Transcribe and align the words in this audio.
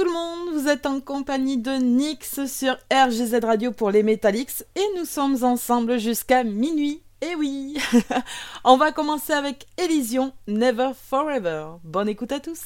Tout 0.00 0.06
le 0.06 0.12
monde, 0.12 0.54
vous 0.54 0.66
êtes 0.66 0.86
en 0.86 0.98
compagnie 0.98 1.58
de 1.58 1.72
Nix 1.72 2.46
sur 2.46 2.74
RGZ 2.90 3.38
Radio 3.42 3.70
pour 3.70 3.90
les 3.90 4.02
Metallics 4.02 4.64
et 4.74 4.98
nous 4.98 5.04
sommes 5.04 5.44
ensemble 5.44 5.98
jusqu'à 5.98 6.42
minuit. 6.42 7.02
Et 7.20 7.34
oui 7.34 7.76
On 8.64 8.78
va 8.78 8.92
commencer 8.92 9.34
avec 9.34 9.66
Elysion, 9.76 10.32
Never 10.48 10.92
Forever. 10.94 11.72
Bonne 11.84 12.08
écoute 12.08 12.32
à 12.32 12.40
tous 12.40 12.62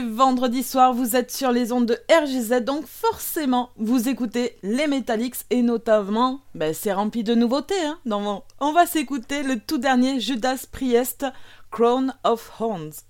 vendredi 0.00 0.62
soir, 0.62 0.92
vous 0.92 1.16
êtes 1.16 1.30
sur 1.30 1.52
les 1.52 1.72
ondes 1.72 1.86
de 1.86 1.98
RGZ, 2.10 2.64
donc 2.64 2.86
forcément, 2.86 3.70
vous 3.76 4.08
écoutez 4.08 4.56
les 4.62 4.86
Metallics 4.86 5.36
et 5.50 5.62
notamment, 5.62 6.40
ben, 6.54 6.74
c'est 6.74 6.92
rempli 6.92 7.24
de 7.24 7.34
nouveautés. 7.34 7.74
Hein, 7.84 7.98
on 8.60 8.72
va 8.72 8.86
s'écouter 8.86 9.42
le 9.42 9.58
tout 9.58 9.78
dernier 9.78 10.20
Judas 10.20 10.66
Priest, 10.70 11.26
Crown 11.70 12.14
of 12.24 12.50
Horns. 12.58 13.04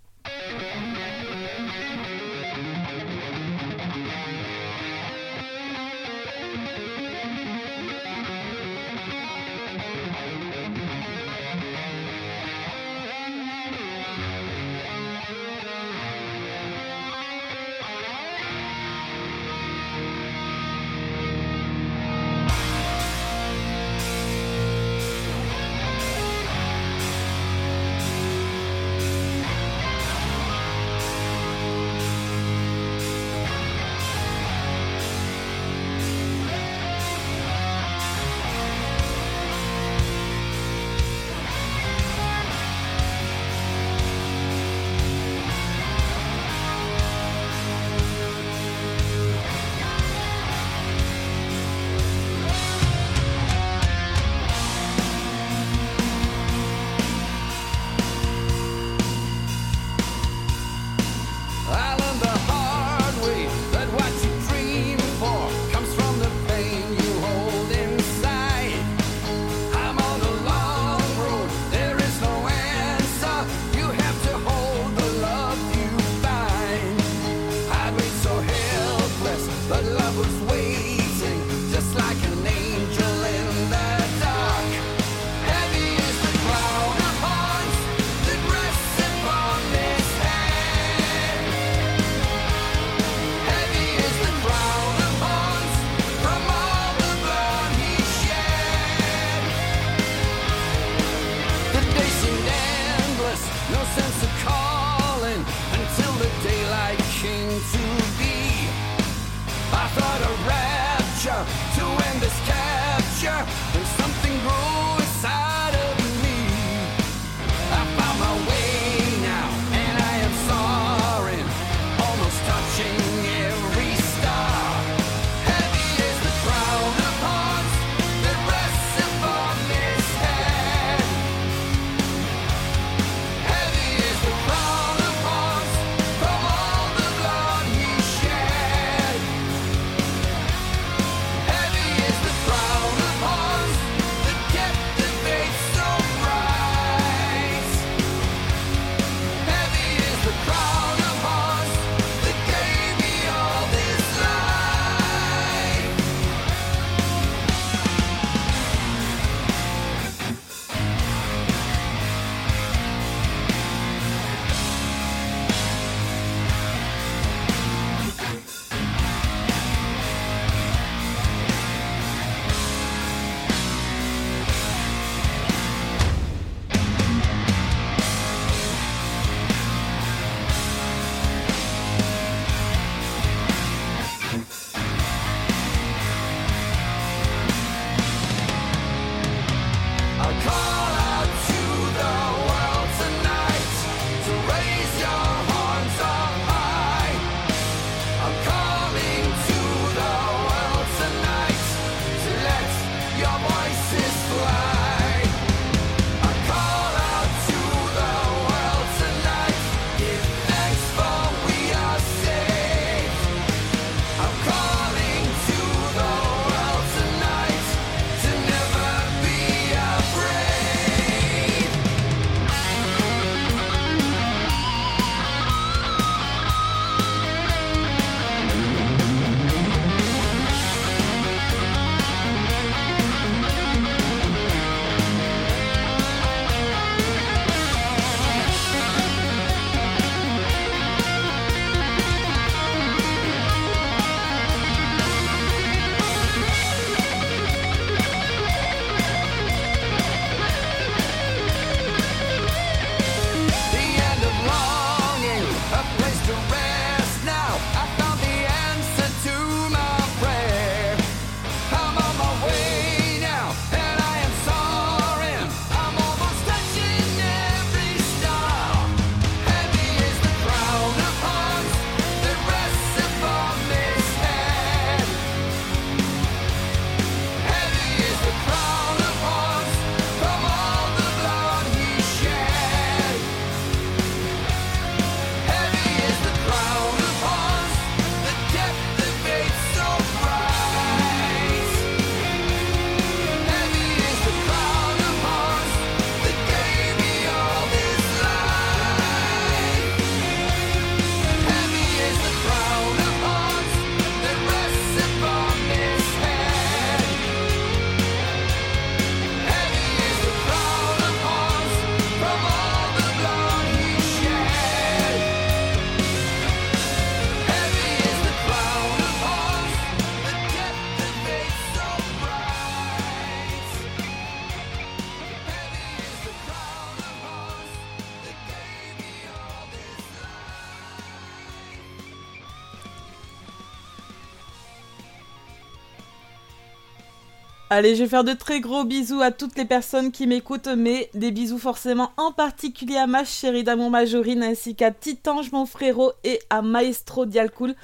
Allez, 337.81 337.95
je 337.95 338.03
vais 338.03 338.11
faire 338.11 338.25
de 338.25 338.35
très 338.35 338.61
gros 338.61 338.85
bisous 338.85 339.23
à 339.23 339.31
toutes 339.31 339.57
les 339.57 339.65
personnes 339.65 340.13
qui 340.13 340.27
m'écoutent, 340.27 340.69
mais 340.69 341.09
des 341.15 341.31
bisous 341.31 341.57
forcément 341.57 342.13
en 342.19 342.31
particulier 342.31 342.99
à 342.99 343.07
ma 343.07 343.25
chérie 343.25 343.65
d'amour 343.65 343.89
Majorine, 343.89 344.43
ainsi 344.43 344.75
qu'à 344.77 344.91
Titange, 344.91 345.51
mon 345.51 345.65
frérot, 345.65 346.13
et 346.23 346.41
à 346.51 346.61
Maestro 346.61 347.25
Dialcool, 347.25 347.75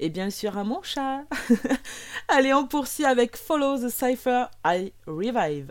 et 0.00 0.08
bien 0.08 0.30
sûr 0.30 0.58
à 0.58 0.64
mon 0.64 0.82
chat. 0.82 1.22
Allez, 2.28 2.52
on 2.52 2.66
poursuit 2.66 3.04
avec 3.04 3.36
Follow 3.36 3.78
the 3.78 3.90
Cypher, 3.90 4.46
I 4.66 4.92
Revive. 5.06 5.70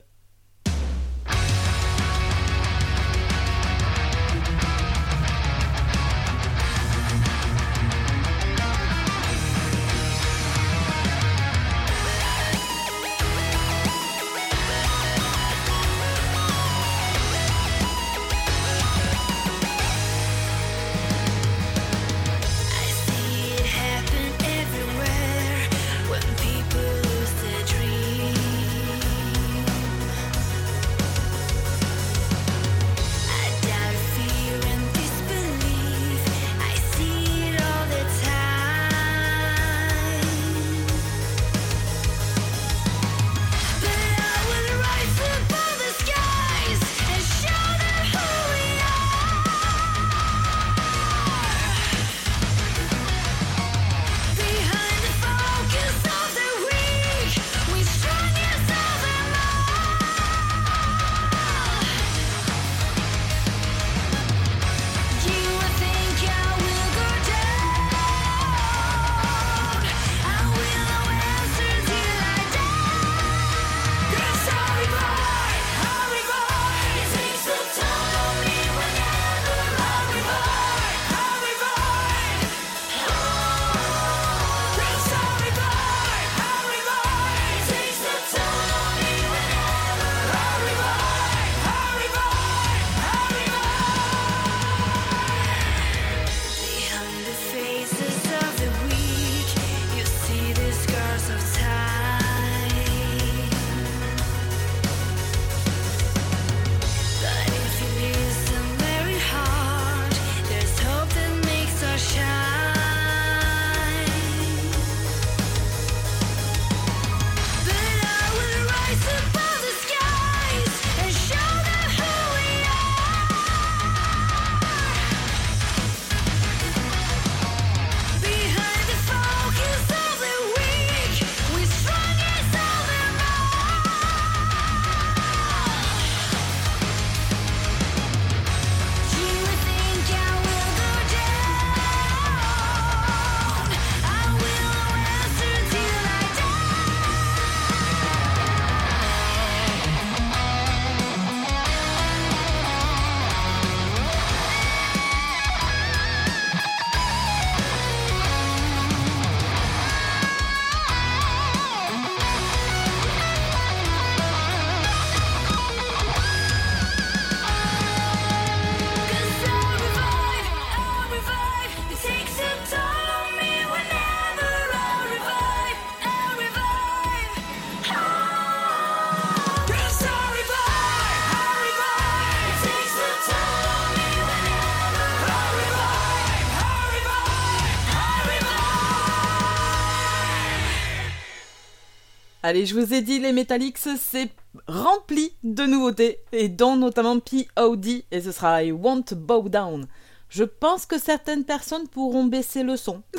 Allez, 192.53 192.67
je 192.67 192.79
vous 192.79 192.93
ai 192.93 193.01
dit, 193.01 193.19
les 193.19 193.31
Metallics, 193.31 193.79
c'est 193.79 194.29
rempli 194.67 195.33
de 195.41 195.63
nouveautés, 195.63 196.19
et 196.31 196.50
dont 196.50 196.75
notamment 196.75 197.19
POD, 197.19 198.03
et 198.12 198.22
ce 198.22 198.31
sera 198.31 198.63
I 198.63 198.72
Won't 198.72 199.15
Bow 199.15 199.50
Down. 199.50 199.88
Je 200.29 200.43
pense 200.43 200.86
que 200.86 201.00
certaines 201.00 201.45
personnes 201.45 201.88
pourront 201.88 202.25
baisser 202.25 202.62
le 202.62 202.77
son. 202.77 203.01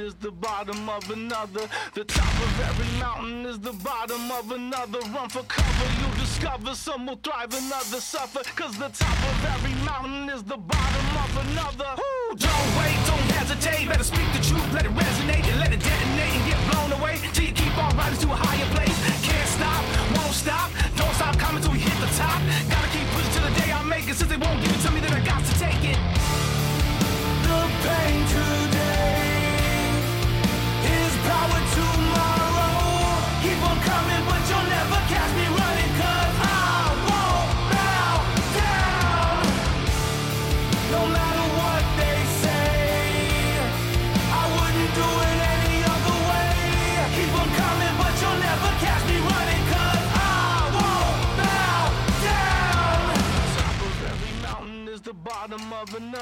is 0.00 0.14
the 0.14 0.30
bottom 0.30 0.88
of 0.88 1.08
another. 1.10 1.68
The 1.94 2.04
top 2.04 2.34
of 2.46 2.60
every 2.68 2.98
mountain 2.98 3.44
is 3.46 3.58
the 3.60 3.72
bottom 3.72 4.30
of 4.30 4.50
another. 4.50 5.00
Run 5.14 5.28
for 5.28 5.42
cover, 5.44 5.86
you'll 6.00 6.18
discover 6.18 6.74
some 6.74 7.06
will 7.06 7.16
thrive, 7.16 7.52
another 7.52 8.00
suffer. 8.00 8.42
Cause 8.56 8.76
the 8.78 8.88
top 8.88 9.18
of 9.30 9.44
every 9.54 9.74
mountain 9.84 10.28
is 10.30 10.42
the 10.42 10.56
bottom 10.56 11.06
of 11.24 11.30
another. 11.46 11.90
Don't 12.36 12.70
wait, 12.78 12.98
don't 13.06 13.30
hesitate. 13.38 13.88
Better 13.88 14.04
speak 14.04 14.32
the 14.32 14.42
truth, 14.42 14.72
let 14.72 14.86
it 14.86 14.92
resonate 14.92 15.44
and 15.50 15.60
let 15.60 15.72
it 15.72 15.80
detonate 15.80 16.09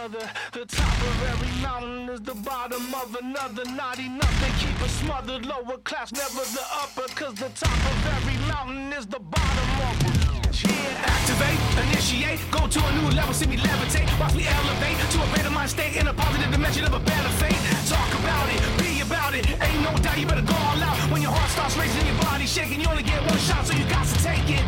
another. 0.09 0.31
The 0.53 0.65
top 0.67 0.99
of 1.01 1.23
every 1.31 1.63
mountain 1.63 2.09
is 2.09 2.21
the 2.21 2.35
bottom 2.35 2.95
of 2.95 3.15
another. 3.17 3.65
Not 3.65 3.99
enough, 3.99 4.35
they 4.41 4.53
keep 4.59 4.81
us 4.83 4.93
smothered. 4.93 5.47
Lower 5.47 5.79
class, 5.79 6.13
never 6.13 6.45
the 6.57 6.65
upper. 6.83 7.09
Cause 7.15 7.35
the 7.35 7.51
top 7.55 7.79
of 7.79 8.07
every 8.17 8.39
mountain 8.49 8.93
is 8.93 9.07
the 9.07 9.21
bottom 9.21 9.71
of 9.89 9.97
a 10.07 10.53
change. 10.53 10.99
Activate, 10.99 11.61
initiate, 11.85 12.41
go 12.51 12.67
to 12.67 12.81
a 12.85 12.93
new 12.99 13.11
level, 13.17 13.35
see 13.35 13.47
me 13.47 13.57
levitate, 13.57 14.09
watch 14.21 14.35
me 14.35 14.47
elevate 14.47 14.99
to 15.13 15.19
a 15.23 15.27
better 15.37 15.51
mind 15.51 15.71
state 15.71 15.97
in 15.97 16.07
a 16.09 16.15
positive 16.15 16.51
dimension 16.51 16.85
of 16.85 16.95
a 16.95 17.01
better 17.01 17.33
fate. 17.41 17.61
Talk 17.89 18.11
about 18.21 18.49
it, 18.49 18.61
be 18.79 19.01
about 19.01 19.35
it. 19.35 19.47
Ain't 19.49 19.83
no 19.83 19.97
doubt 20.03 20.19
you 20.19 20.27
better 20.27 20.43
go 20.43 20.55
all 20.55 20.83
out 20.83 20.99
when 21.11 21.23
your 21.23 21.33
heart 21.33 21.51
starts 21.51 21.77
racing, 21.77 22.07
your 22.07 22.21
body 22.23 22.47
shaking. 22.47 22.81
You 22.81 22.89
only 22.89 23.03
get 23.03 23.21
one 23.27 23.39
shot, 23.39 23.67
so 23.67 23.75
you 23.75 23.85
got 23.89 24.07
to 24.07 24.17
take 24.23 24.49
it. 24.49 24.65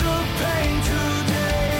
The 0.00 0.16
pain 0.40 0.74
today 0.82 1.79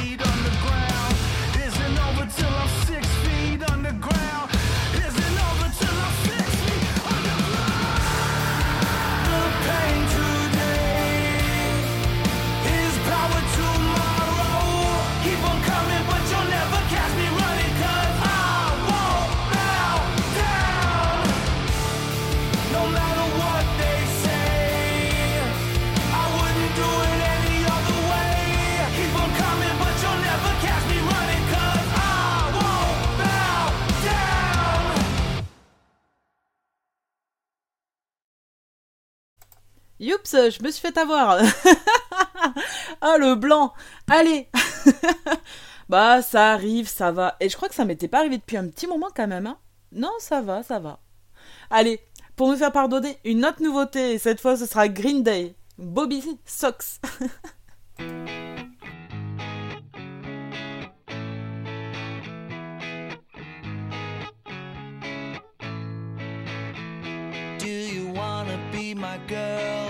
Youps, 40.01 40.31
je 40.31 40.63
me 40.63 40.71
suis 40.71 40.81
fait 40.81 40.97
avoir. 40.97 41.37
ah, 43.01 43.17
le 43.19 43.35
blanc. 43.35 43.71
Allez. 44.09 44.47
bah, 45.89 46.23
ça 46.23 46.53
arrive, 46.53 46.87
ça 46.87 47.11
va. 47.11 47.35
Et 47.39 47.49
je 47.49 47.55
crois 47.55 47.69
que 47.69 47.75
ça 47.75 47.85
m'était 47.85 48.07
pas 48.07 48.17
arrivé 48.21 48.39
depuis 48.39 48.57
un 48.57 48.67
petit 48.67 48.87
moment 48.87 49.09
quand 49.15 49.27
même. 49.27 49.45
hein. 49.45 49.59
Non, 49.91 50.09
ça 50.17 50.41
va, 50.41 50.63
ça 50.63 50.79
va. 50.79 50.99
Allez, 51.69 51.99
pour 52.35 52.49
nous 52.49 52.55
faire 52.57 52.71
pardonner, 52.71 53.19
une 53.25 53.45
autre 53.45 53.61
nouveauté. 53.61 54.13
Et 54.13 54.17
cette 54.17 54.41
fois, 54.41 54.57
ce 54.57 54.65
sera 54.65 54.87
Green 54.87 55.21
Day. 55.21 55.53
Bobby 55.77 56.23
Sox. 56.45 56.99
Do 67.59 67.67
you 67.67 68.07
wanna 68.09 68.57
be 68.71 68.95
my 68.95 69.19
girlfriend? 69.27 69.80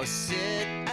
Or 0.00 0.06
sit 0.06 0.89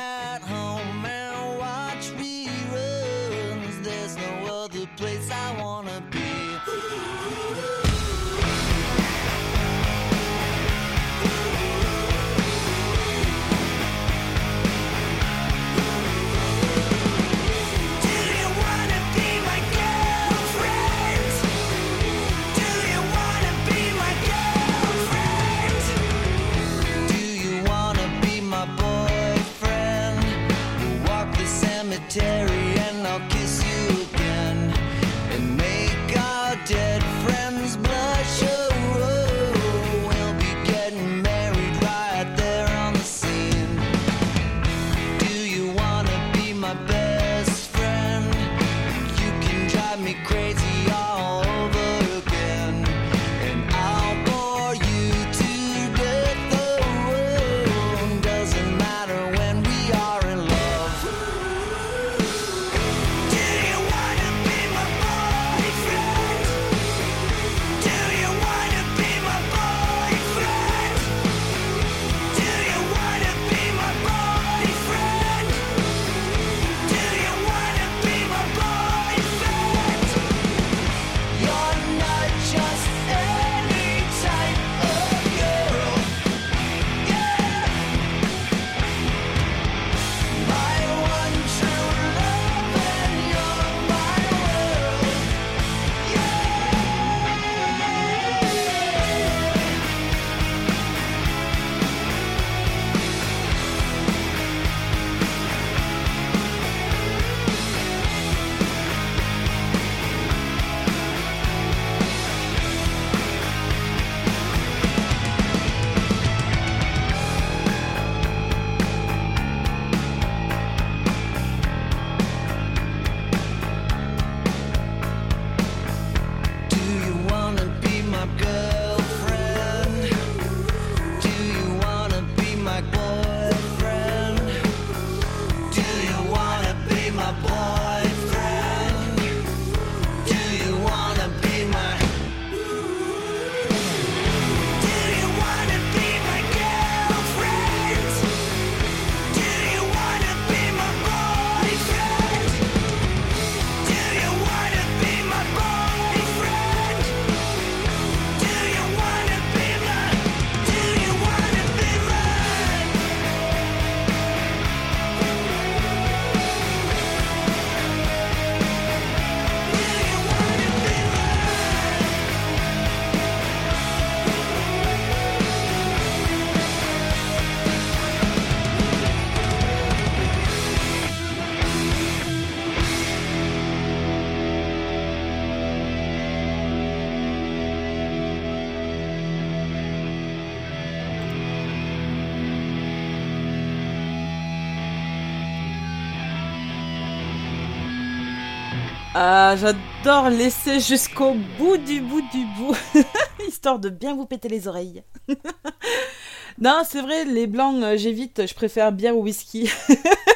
J'adore 199.56 200.30
laisser 200.30 200.80
jusqu'au 200.80 201.34
bout 201.58 201.78
du 201.78 202.02
bout 202.02 202.22
du 202.32 202.46
bout, 202.58 202.76
histoire 203.48 203.80
de 203.80 203.90
bien 203.90 204.14
vous 204.14 204.26
péter 204.26 204.50
les 204.50 204.68
oreilles. 204.68 205.04
non, 206.60 206.82
c'est 206.86 207.02
vrai, 207.02 207.24
les 207.24 207.48
blancs, 207.48 207.82
euh, 207.82 207.98
j'évite, 207.98 208.46
je 208.46 208.54
préfère 208.54 208.92
bière 208.92 209.16
ou 209.16 209.22
whisky. 209.22 209.70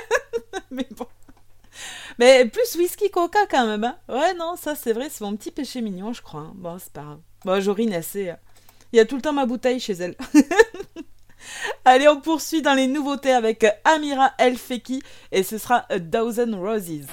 Mais 0.72 0.88
bon. 0.96 1.08
Mais 2.20 2.46
plus 2.46 2.76
whisky 2.76 3.10
coca 3.10 3.46
quand 3.50 3.66
même. 3.66 3.84
Hein. 3.84 3.98
Ouais, 4.08 4.34
non, 4.36 4.56
ça 4.56 4.76
c'est 4.76 4.94
vrai, 4.94 5.10
c'est 5.10 5.24
mon 5.24 5.36
petit 5.36 5.52
péché 5.52 5.82
mignon, 5.82 6.14
je 6.14 6.22
crois. 6.22 6.42
Hein. 6.42 6.54
Bon, 6.56 6.78
c'est 6.80 6.94
pas 6.94 7.02
grave. 7.02 7.20
Bon, 7.44 7.60
j'orine 7.60 7.94
assez. 7.94 8.30
Hein. 8.30 8.38
Il 8.94 8.98
y 8.98 9.00
a 9.00 9.06
tout 9.06 9.16
le 9.16 9.22
temps 9.22 9.34
ma 9.34 9.46
bouteille 9.46 9.80
chez 9.80 9.94
elle. 9.94 10.16
Allez, 11.86 12.08
on 12.08 12.22
poursuit 12.22 12.62
dans 12.62 12.76
les 12.76 12.88
nouveautés 12.88 13.34
avec 13.34 13.66
Amira 13.84 14.32
El 14.38 14.58
Feki 14.58 15.02
et 15.32 15.44
ce 15.44 15.58
sera 15.58 15.86
A 15.90 16.00
Thousand 16.00 16.60
Roses. 16.60 17.08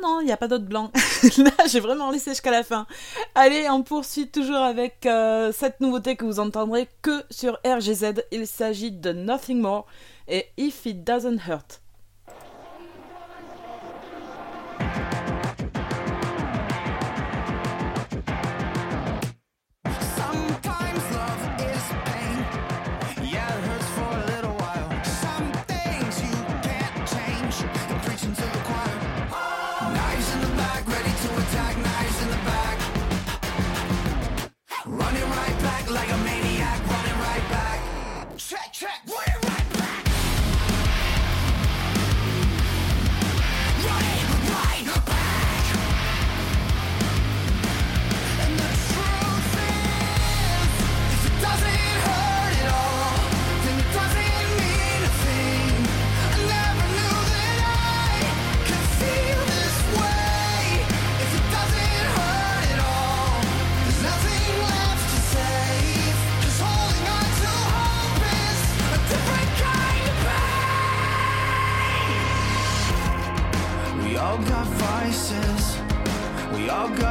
non, 0.00 0.08
non, 0.08 0.20
il 0.20 0.26
n'y 0.26 0.32
a 0.32 0.36
pas 0.36 0.48
d'autre 0.48 0.64
blanc. 0.64 0.90
Là, 1.38 1.66
j'ai 1.66 1.80
vraiment 1.80 2.10
laissé 2.10 2.30
jusqu'à 2.30 2.50
la 2.50 2.62
fin. 2.62 2.86
Allez, 3.34 3.68
on 3.70 3.82
poursuit 3.82 4.28
toujours 4.28 4.56
avec 4.56 5.06
euh, 5.06 5.52
cette 5.52 5.80
nouveauté 5.80 6.16
que 6.16 6.24
vous 6.24 6.40
entendrez 6.40 6.88
que 7.02 7.24
sur 7.30 7.58
RGZ. 7.64 8.22
Il 8.32 8.46
s'agit 8.46 8.92
de 8.92 9.12
Nothing 9.12 9.60
More 9.60 9.86
et 10.28 10.46
If 10.56 10.86
It 10.86 11.04
Doesn't 11.04 11.40
Hurt. 11.48 11.80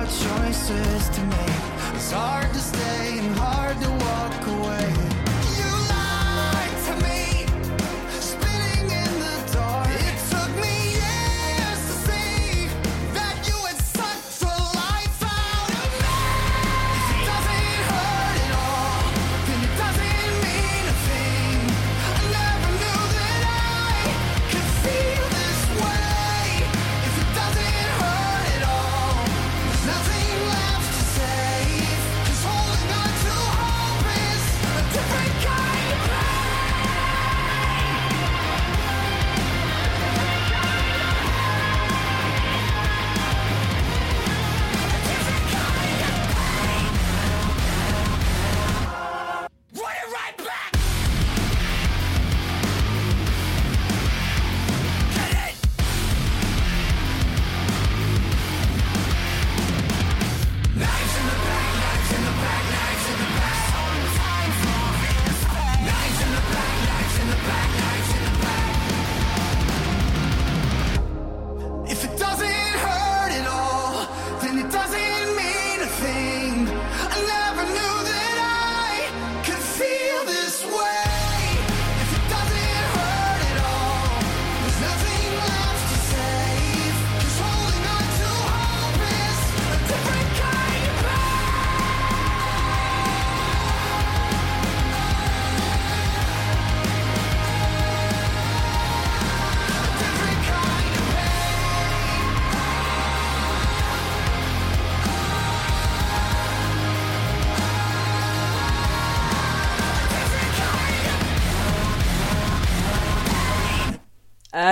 choices 0.06 1.10
to 1.10 1.22
make. 1.24 1.96
It's 1.96 2.12
hard 2.12 2.52
to 2.52 2.60
stay. 2.60 2.83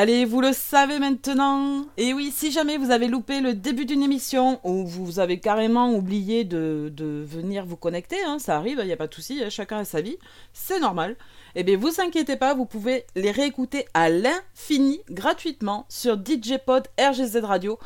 Allez, 0.02 0.26
vous 0.26 0.42
le 0.42 0.52
savez 0.52 0.98
maintenant. 0.98 1.86
Et 1.96 2.16
oui, 2.16 2.34
si 2.36 2.52
jamais 2.52 2.80
vous 2.80 2.90
avez 2.90 3.08
loupé 3.08 3.40
le 3.40 3.54
début 3.54 3.86
d'une 3.86 4.02
émission 4.02 4.60
ou 4.64 4.84
vous 4.84 5.20
avez 5.20 5.40
carrément 5.40 5.94
oublié 5.94 6.44
de, 6.44 6.92
de 6.92 7.24
venir 7.24 7.68
vous 7.68 7.78
connecter, 7.78 8.18
hein, 8.24 8.40
ça 8.40 8.58
arrive, 8.58 8.80
il 8.82 8.88
n'y 8.88 8.94
a 8.94 8.98
pas 8.98 9.06
de 9.06 9.14
souci, 9.14 9.44
hein, 9.44 9.52
chacun 9.52 9.78
a 9.78 9.86
sa 9.86 10.02
vie, 10.02 10.18
c'est 10.54 10.80
normal. 10.80 11.18
Eh 11.54 11.62
bien, 11.62 11.78
vous 11.78 12.02
inquiétez 12.02 12.36
pas, 12.36 12.56
vous 12.56 12.66
pouvez 12.66 13.06
les 13.16 13.30
réécouter 13.30 13.86
à 13.94 14.10
l'infini 14.10 15.02
gratuitement 15.12 15.86
sur 15.88 16.16
DJ 16.16 16.58
Pod 16.66 16.88
RGZ 17.00 17.38
Radio. 17.44 17.78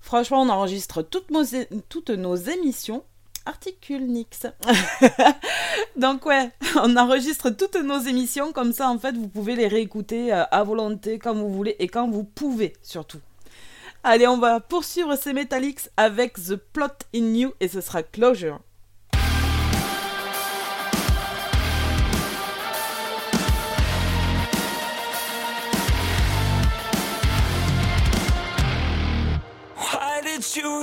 Franchement, 0.00 0.40
on 0.40 0.48
enregistre 0.48 1.02
toutes 1.02 1.30
nos, 1.30 1.44
toutes 1.90 2.08
nos 2.08 2.34
émissions. 2.34 3.04
Articule 3.48 4.06
Nix. 4.06 4.46
Donc 5.96 6.26
ouais, 6.26 6.50
on 6.76 6.96
enregistre 6.98 7.48
toutes 7.48 7.76
nos 7.76 7.98
émissions 7.98 8.52
comme 8.52 8.74
ça 8.74 8.90
en 8.90 8.98
fait 8.98 9.16
vous 9.16 9.28
pouvez 9.28 9.56
les 9.56 9.68
réécouter 9.68 10.34
euh, 10.34 10.44
à 10.50 10.62
volonté 10.64 11.18
quand 11.18 11.34
vous 11.34 11.50
voulez 11.50 11.74
et 11.78 11.88
quand 11.88 12.10
vous 12.10 12.24
pouvez 12.24 12.74
surtout. 12.82 13.20
Allez, 14.04 14.26
on 14.26 14.36
va 14.36 14.60
poursuivre 14.60 15.16
ces 15.16 15.32
Metallics 15.32 15.88
avec 15.96 16.34
The 16.34 16.56
Plot 16.56 17.06
in 17.14 17.34
You 17.34 17.52
et 17.60 17.68
ce 17.68 17.80
sera 17.80 18.02
Closure. 18.02 18.60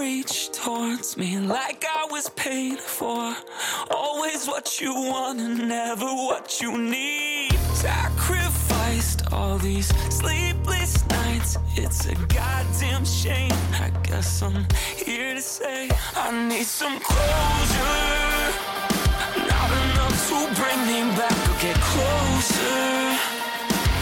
Reach 0.05 0.51
towards 0.51 1.17
me 1.17 1.39
like 1.39 1.83
I 1.99 2.05
was 2.11 2.29
paid 2.45 2.79
for? 2.79 3.33
Always 3.89 4.45
what 4.45 4.79
you 4.79 4.93
want 4.93 5.39
and 5.39 5.57
never 5.67 6.05
what 6.27 6.61
you 6.61 6.71
need. 6.77 7.53
Sacrificed 7.73 9.33
all 9.33 9.57
these 9.57 9.87
sleepless 10.19 10.93
nights. 11.09 11.57
It's 11.75 12.05
a 12.13 12.15
goddamn 12.37 13.03
shame. 13.03 13.57
I 13.85 13.89
guess 14.03 14.43
I'm 14.43 14.67
here 15.05 15.33
to 15.33 15.41
say 15.41 15.89
I 16.15 16.27
need 16.49 16.67
some 16.81 16.97
closure. 17.09 18.45
Not 19.51 19.69
enough 19.83 20.17
to 20.29 20.37
bring 20.59 20.79
me 20.91 20.99
back 21.19 21.37
or 21.49 21.57
get 21.65 21.77
closer. 21.91 22.85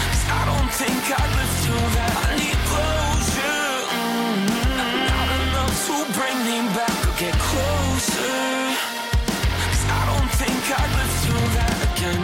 'Cause 0.01 0.23
I 0.39 0.41
don't 0.49 0.71
think 0.81 1.01
I'd 1.19 1.31
live 1.39 1.53
through 1.63 1.87
that. 1.97 2.13
I 2.29 2.52
bring 6.23 6.39
me 6.49 6.59
back 6.75 6.97
or 7.07 7.13
get 7.19 7.35
closer. 7.49 8.39
'Cause 9.59 9.83
I 9.99 10.01
don't 10.11 10.31
think 10.41 10.59
I'd 10.79 10.91
live 10.99 11.15
through 11.23 11.47
that 11.59 11.77
again. 11.89 12.23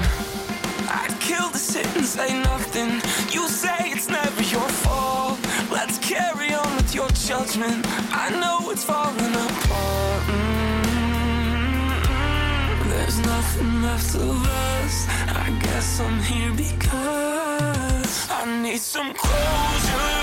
I'd 1.01 1.15
kill 1.27 1.49
to 1.55 1.59
sit 1.73 1.87
and 1.97 2.05
say 2.17 2.29
nothing. 2.51 2.91
You 3.35 3.43
say 3.63 3.77
it's 3.95 4.09
never 4.09 4.43
your 4.55 4.69
fault. 4.83 5.39
Let's 5.77 5.97
carry 6.13 6.49
on 6.63 6.69
with 6.77 6.91
your 6.99 7.09
judgment. 7.29 7.79
I 8.25 8.25
know 8.41 8.57
it's 8.71 8.85
falling 8.91 9.35
apart. 9.47 10.23
Mm, 10.33 11.93
There's 12.91 13.19
nothing 13.33 13.71
left 13.87 14.15
of 14.15 14.37
us. 14.67 14.95
I 15.45 15.47
guess 15.65 15.89
I'm 16.05 16.19
here 16.31 16.53
because 16.67 18.13
I 18.39 18.41
need 18.63 18.81
some 18.95 19.11
closure. 19.23 20.17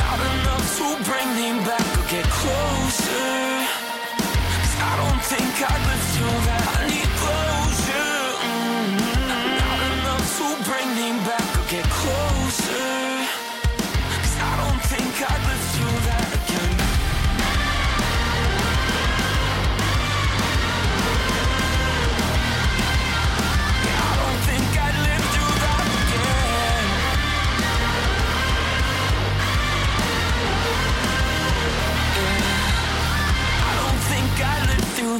Not 0.00 0.20
enough 0.34 0.66
to 0.78 0.86
bring 1.08 1.28
me 1.40 1.48
back 1.68 1.93
get 2.10 2.24
closer. 2.28 3.66
'Cause 4.56 4.76
I 4.90 4.96
don't 5.00 5.22
think 5.24 5.52
I'd 5.70 5.82
live 5.88 6.04
through 6.14 6.40
that. 6.48 6.64
I 6.80 7.03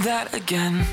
That 0.03 0.35
again. 0.35 0.85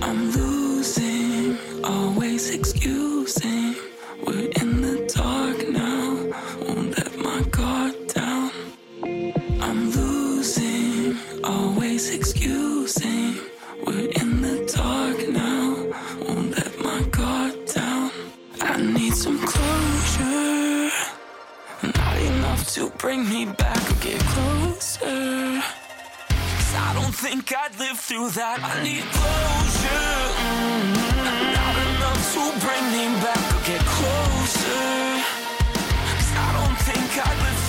I'm 0.00 0.30
losing, 0.30 1.58
always 1.84 2.50
excusing. 2.50 3.74
We're 4.24 4.48
in 4.60 4.80
the 4.80 5.12
dark 5.14 5.68
now, 5.68 6.30
won't 6.64 6.96
let 6.96 7.18
my 7.18 7.42
guard 7.50 7.94
down. 8.14 8.52
I'm 9.60 9.90
losing, 9.90 11.16
always 11.44 12.14
excusing. 12.14 12.69
Bring 23.24 23.46
me 23.46 23.52
back 23.52 23.90
or 23.90 23.94
get 24.02 24.20
closer. 24.20 25.62
'Cause 26.30 26.74
I 26.88 26.92
don't 26.94 27.14
think 27.14 27.52
I'd 27.52 27.78
live 27.78 27.98
through 27.98 28.30
that. 28.30 28.58
I 28.62 28.82
need 28.82 29.04
closure. 29.12 30.20
mm, 30.40 31.54
Not 31.56 31.76
enough 31.88 32.22
to 32.34 32.44
bring 32.64 32.84
me 32.96 33.04
back 33.24 33.42
or 33.54 33.60
get 33.70 33.84
closer. 33.96 35.22
'Cause 36.08 36.30
I 36.46 36.48
don't 36.58 36.78
think 36.88 37.10
I'd 37.26 37.38
live 37.46 37.59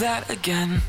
that 0.00 0.30
again. 0.30 0.80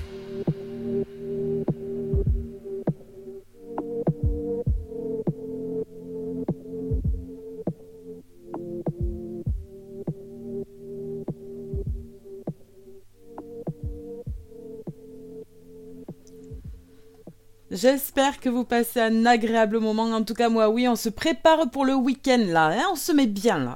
J'espère 17.81 18.39
que 18.39 18.47
vous 18.47 18.63
passez 18.63 18.99
un 18.99 19.25
agréable 19.25 19.79
moment. 19.79 20.03
En 20.03 20.23
tout 20.23 20.35
cas, 20.35 20.49
moi, 20.49 20.69
oui, 20.69 20.87
on 20.87 20.95
se 20.95 21.09
prépare 21.09 21.71
pour 21.71 21.83
le 21.83 21.95
week-end 21.95 22.43
là. 22.45 22.67
hein, 22.67 22.89
on 22.91 22.95
se 22.95 23.11
met 23.11 23.25
bien 23.25 23.57
là. 23.57 23.75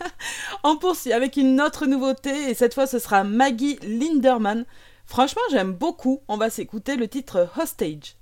on 0.64 0.78
poursuit 0.78 1.12
avec 1.12 1.36
une 1.36 1.60
autre 1.60 1.84
nouveauté 1.84 2.30
et 2.48 2.54
cette 2.54 2.72
fois, 2.72 2.86
ce 2.86 2.98
sera 2.98 3.22
Maggie 3.22 3.78
Linderman. 3.82 4.64
Franchement, 5.04 5.42
j'aime 5.50 5.72
beaucoup. 5.72 6.22
On 6.26 6.38
va 6.38 6.48
s'écouter 6.48 6.96
le 6.96 7.06
titre 7.06 7.50
Hostage. 7.60 8.16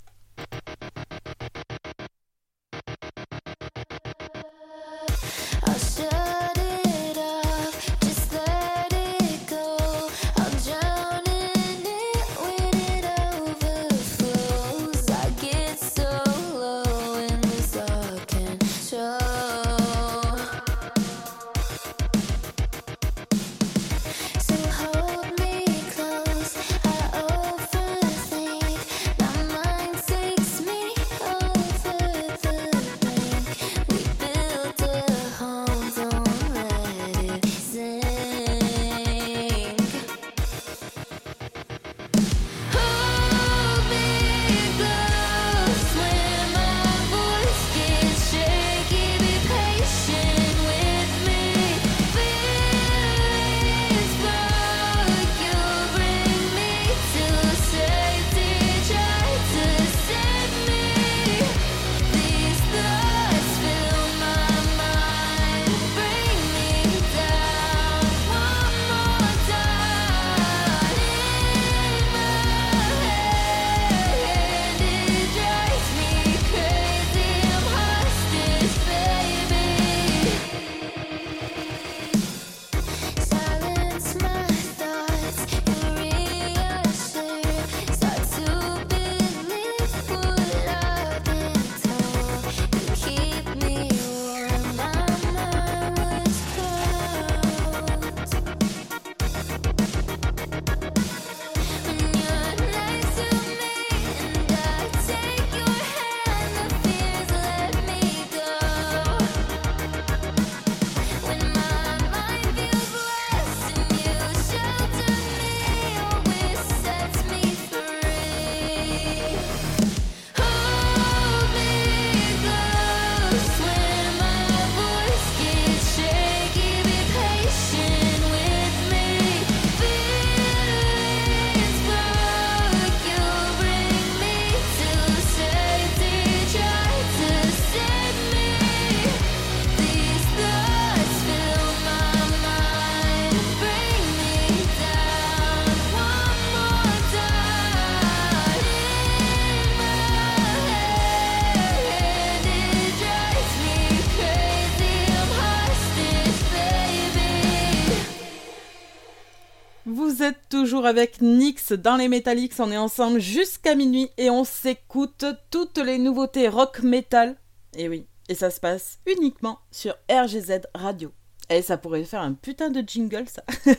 Toujours 160.52 160.84
avec 160.84 161.22
Nix 161.22 161.72
dans 161.72 161.96
les 161.96 162.08
Metallics, 162.08 162.52
on 162.58 162.70
est 162.70 162.76
ensemble 162.76 163.20
jusqu'à 163.20 163.74
minuit 163.74 164.10
et 164.18 164.28
on 164.28 164.44
s'écoute 164.44 165.24
toutes 165.50 165.78
les 165.78 165.96
nouveautés 165.96 166.46
rock 166.46 166.80
metal. 166.80 167.36
Et 167.74 167.88
oui, 167.88 168.06
et 168.28 168.34
ça 168.34 168.50
se 168.50 168.60
passe 168.60 168.98
uniquement 169.06 169.60
sur 169.70 169.94
RGZ 170.10 170.60
Radio. 170.74 171.10
Et 171.48 171.62
ça 171.62 171.78
pourrait 171.78 172.04
faire 172.04 172.20
un 172.20 172.34
putain 172.34 172.68
de 172.68 172.86
jingle 172.86 173.24
ça. 173.28 173.42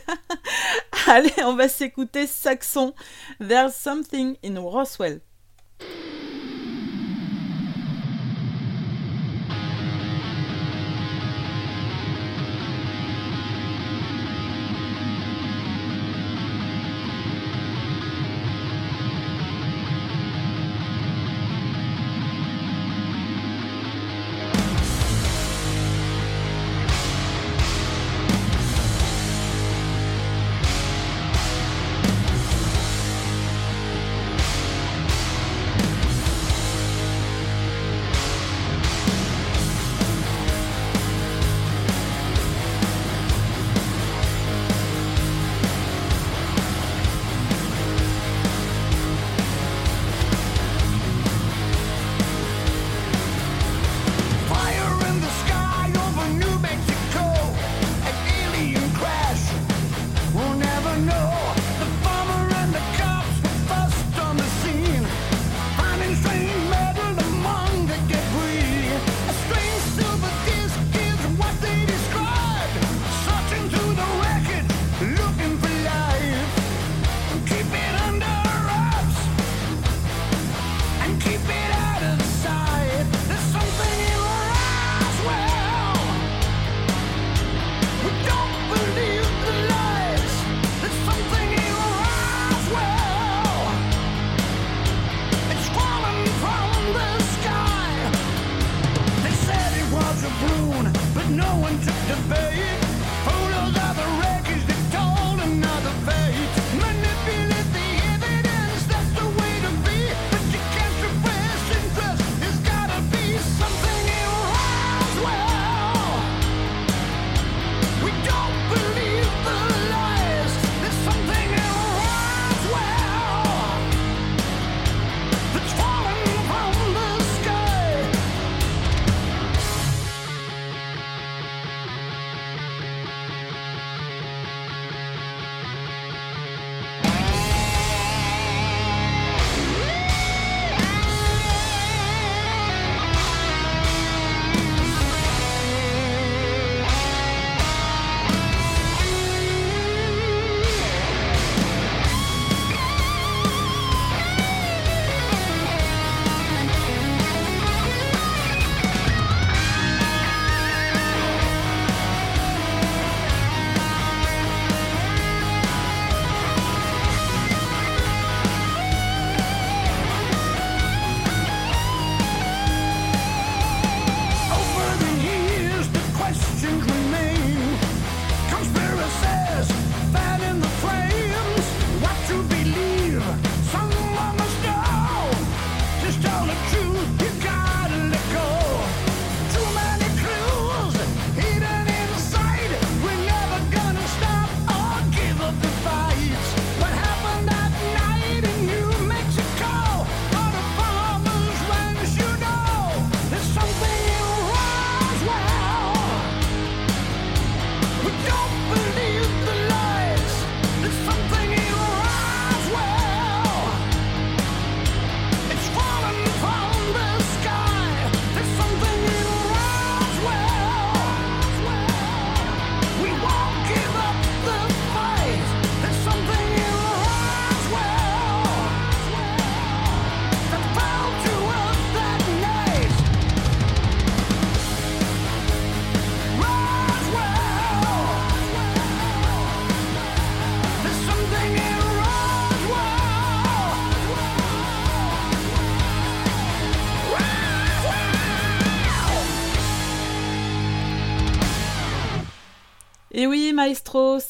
Allez, 1.08 1.32
on 1.46 1.54
va 1.54 1.70
s'écouter 1.70 2.26
Saxon. 2.26 2.96
There's 3.40 3.76
something 3.76 4.36
in 4.44 4.60
Roswell. 4.60 5.22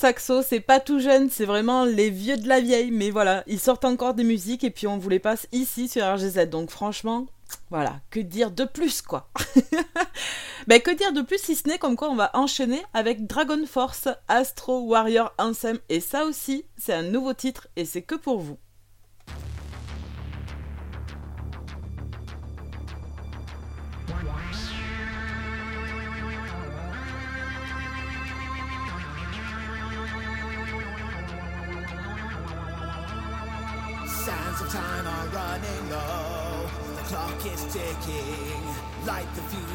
Saxo, 0.03 0.41
c'est 0.41 0.59
pas 0.59 0.81
tout 0.81 0.99
jeune, 0.99 1.29
c'est 1.29 1.45
vraiment 1.45 1.85
les 1.85 2.09
vieux 2.09 2.35
de 2.35 2.49
la 2.49 2.59
vieille. 2.59 2.91
Mais 2.91 3.09
voilà, 3.09 3.41
ils 3.47 3.57
sortent 3.57 3.85
encore 3.85 4.13
des 4.13 4.25
musiques 4.25 4.65
et 4.65 4.69
puis 4.69 4.85
on 4.85 4.97
vous 4.97 5.07
les 5.07 5.19
passe 5.19 5.47
ici 5.53 5.87
sur 5.87 6.05
RGZ. 6.05 6.49
Donc 6.49 6.71
franchement, 6.71 7.27
voilà, 7.69 8.01
que 8.09 8.19
dire 8.19 8.51
de 8.51 8.65
plus 8.65 9.01
quoi? 9.01 9.29
Ben 10.67 10.81
que 10.81 10.91
dire 10.91 11.13
de 11.13 11.21
plus 11.21 11.41
si 11.41 11.55
ce 11.55 11.69
n'est 11.69 11.77
comme 11.77 11.95
quoi 11.95 12.09
on 12.09 12.15
va 12.15 12.31
enchaîner 12.33 12.83
avec 12.93 13.27
Dragon 13.27 13.65
Force, 13.65 14.09
Astro 14.27 14.81
Warrior 14.81 15.33
Anthem. 15.37 15.79
Et 15.87 16.01
ça 16.01 16.25
aussi, 16.25 16.65
c'est 16.77 16.93
un 16.93 17.03
nouveau 17.03 17.33
titre 17.33 17.69
et 17.77 17.85
c'est 17.85 18.01
que 18.01 18.15
pour 18.15 18.39
vous. 18.39 18.57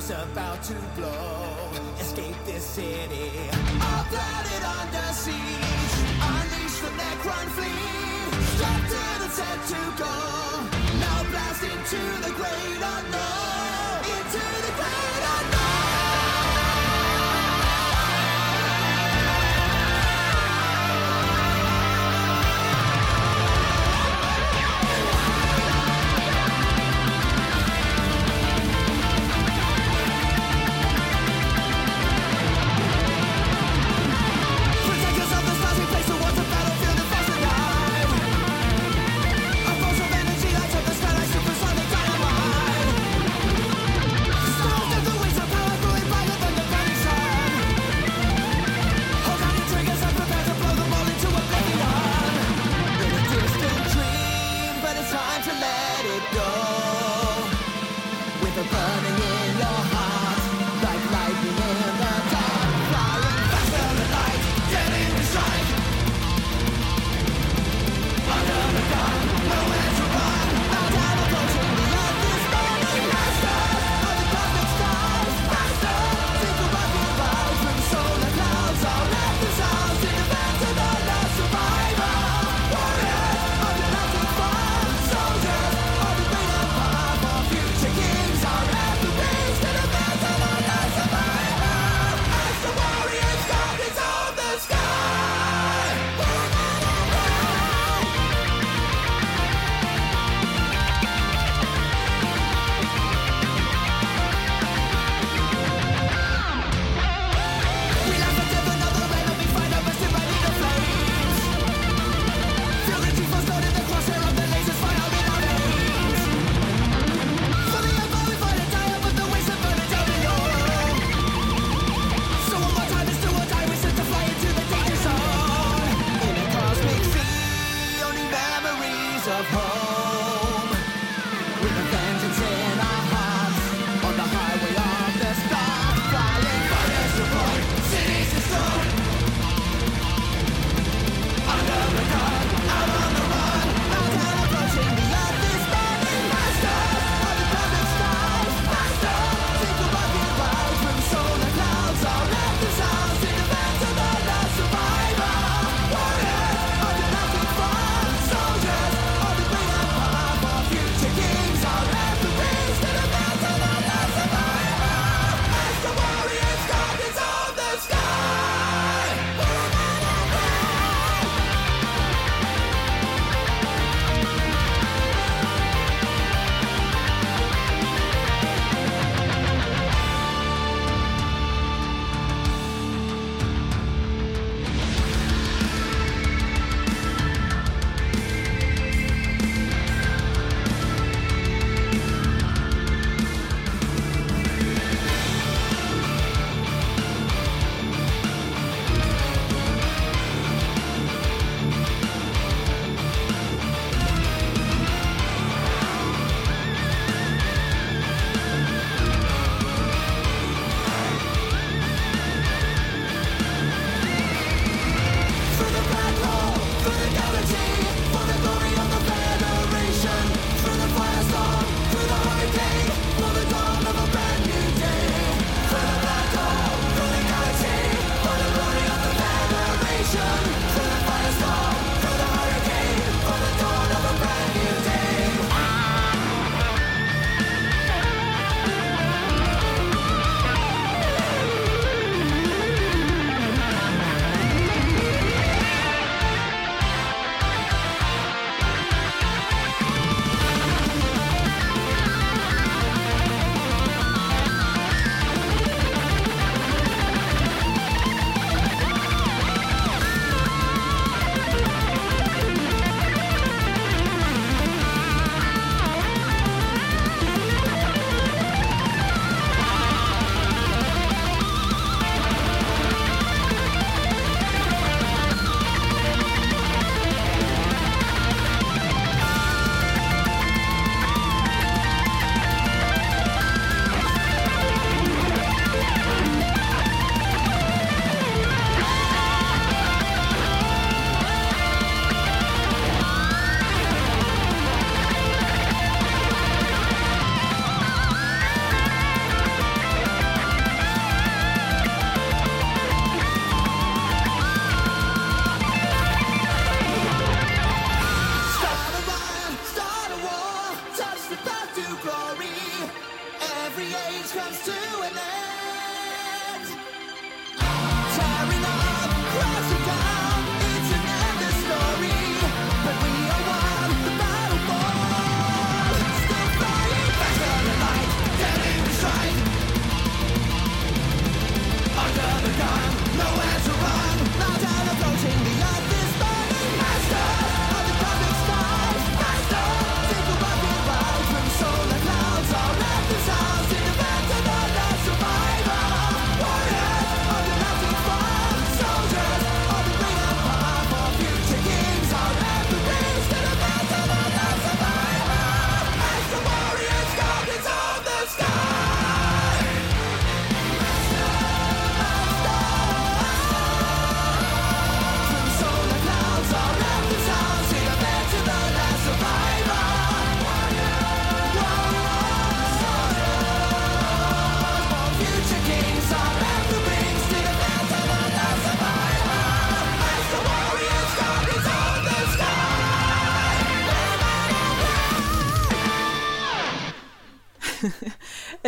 The 0.08 0.22
about 0.22 0.62
to 0.62 0.74
blow. 0.96 1.70
Escape 2.00 2.36
this 2.46 2.64
city. 2.64 3.30
Our 3.88 4.04
planet 4.08 4.62
under 4.78 5.12
siege. 5.12 5.96
Unleash 6.32 6.78
the 6.80 6.90
Necron 7.00 7.48
fleet. 7.56 8.32
Strapped 8.54 8.92
in 9.04 9.22
and 9.24 9.32
set 9.38 9.60
to 9.72 9.82
go. 10.02 10.14
Now 11.04 11.18
blast 11.30 11.62
into 11.62 12.00
the 12.24 12.32
great 12.40 12.77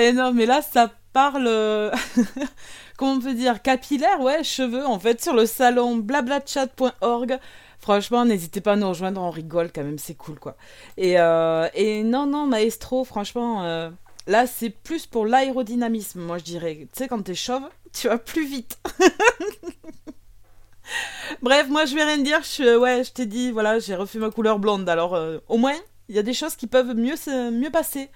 Et 0.01 0.13
non, 0.13 0.33
mais 0.33 0.47
là, 0.47 0.63
ça 0.63 0.91
parle. 1.13 1.47
euh, 1.47 1.91
Comment 2.97 3.13
on 3.13 3.21
peut 3.21 3.35
dire 3.35 3.63
Capillaire, 3.63 4.21
ouais, 4.21 4.45
cheveux, 4.45 4.87
en 4.87 4.99
fait, 4.99 5.23
sur 5.23 5.35
le 5.35 5.47
salon 5.47 5.97
blablachat.org. 5.97 7.39
Franchement, 7.79 8.25
n'hésitez 8.25 8.61
pas 8.61 8.73
à 8.73 8.77
nous 8.77 8.89
rejoindre, 8.89 9.23
on 9.23 9.31
rigole 9.31 9.71
quand 9.75 9.83
même, 9.83 9.99
c'est 9.99 10.15
cool, 10.15 10.39
quoi. 10.39 10.57
Et, 10.97 11.19
euh, 11.19 11.69
non, 12.05 12.27
non, 12.27 12.47
Maestro, 12.47 13.05
franchement, 13.05 13.65
euh, 13.65 13.91
là, 14.27 14.47
c'est 14.47 14.71
plus 14.71 15.07
pour 15.07 15.27
l'aérodynamisme, 15.27 16.21
moi, 16.21 16.39
je 16.39 16.45
dirais. 16.45 16.77
Tu 16.81 16.89
sais, 16.93 17.09
quand 17.09 17.23
t'es 17.23 17.35
chauve, 17.35 17.63
tu 17.93 18.09
vas 18.09 18.19
plus 18.19 18.47
vite. 18.47 18.79
Bref, 21.43 21.69
moi, 21.69 21.85
je 21.85 21.95
vais 21.95 22.05
rien 22.05 22.19
dire. 22.19 22.41
Je, 22.43 22.77
ouais, 22.77 23.05
je 23.05 23.13
t'ai 23.13 23.27
dit, 23.27 23.51
voilà, 23.51 23.79
j'ai 23.79 23.95
refait 23.95 24.19
ma 24.19 24.31
couleur 24.31 24.59
blonde. 24.59 24.89
Alors, 24.89 25.19
au 25.49 25.57
moins, 25.57 25.77
il 26.09 26.17
y 26.17 26.19
a 26.19 26.23
des 26.23 26.35
choses 26.35 26.57
qui 26.57 26.67
peuvent 26.67 26.95
mieux, 26.95 27.15
mieux 27.51 27.71
passer. 27.71 28.11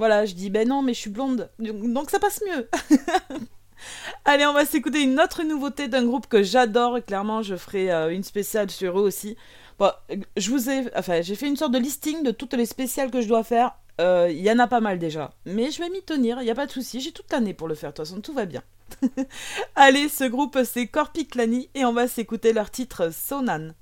Voilà, 0.00 0.24
je 0.24 0.32
dis, 0.32 0.48
ben 0.48 0.66
non, 0.66 0.80
mais 0.80 0.94
je 0.94 0.98
suis 0.98 1.10
blonde. 1.10 1.50
Donc, 1.58 2.08
ça 2.08 2.18
passe 2.18 2.42
mieux. 2.48 2.70
Allez, 4.24 4.46
on 4.46 4.54
va 4.54 4.64
s'écouter 4.64 5.02
une 5.02 5.20
autre 5.20 5.42
nouveauté 5.42 5.88
d'un 5.88 6.06
groupe 6.06 6.26
que 6.26 6.42
j'adore. 6.42 7.04
Clairement, 7.06 7.42
je 7.42 7.54
ferai 7.54 7.92
euh, 7.92 8.08
une 8.08 8.22
spéciale 8.22 8.70
sur 8.70 8.98
eux 8.98 9.02
aussi. 9.02 9.36
Bon, 9.78 9.90
je 10.38 10.50
vous 10.50 10.70
ai, 10.70 10.86
enfin, 10.96 11.20
j'ai 11.20 11.34
fait 11.34 11.48
une 11.48 11.56
sorte 11.56 11.72
de 11.72 11.78
listing 11.78 12.22
de 12.22 12.30
toutes 12.30 12.54
les 12.54 12.64
spéciales 12.64 13.10
que 13.10 13.20
je 13.20 13.28
dois 13.28 13.44
faire. 13.44 13.74
Euh, 14.00 14.28
Il 14.30 14.40
y 14.40 14.50
en 14.50 14.58
a 14.58 14.66
pas 14.66 14.80
mal 14.80 14.98
déjà, 14.98 15.32
mais 15.44 15.70
je 15.70 15.82
vais 15.82 15.90
m'y 15.90 16.00
tenir. 16.00 16.40
Il 16.40 16.46
y 16.46 16.50
a 16.50 16.54
pas 16.54 16.64
de 16.64 16.72
souci. 16.72 17.02
J'ai 17.02 17.12
toute 17.12 17.30
l'année 17.30 17.52
pour 17.52 17.68
le 17.68 17.74
faire. 17.74 17.90
De 17.90 17.96
toute 17.96 18.06
façon, 18.06 18.22
tout 18.22 18.32
va 18.32 18.46
bien. 18.46 18.62
Allez, 19.76 20.08
ce 20.08 20.24
groupe 20.24 20.60
c'est 20.64 20.86
Corpi 20.86 21.26
Clani 21.26 21.68
et 21.74 21.84
on 21.84 21.92
va 21.92 22.08
s'écouter 22.08 22.54
leur 22.54 22.70
titre 22.70 23.12
Sonan. 23.12 23.74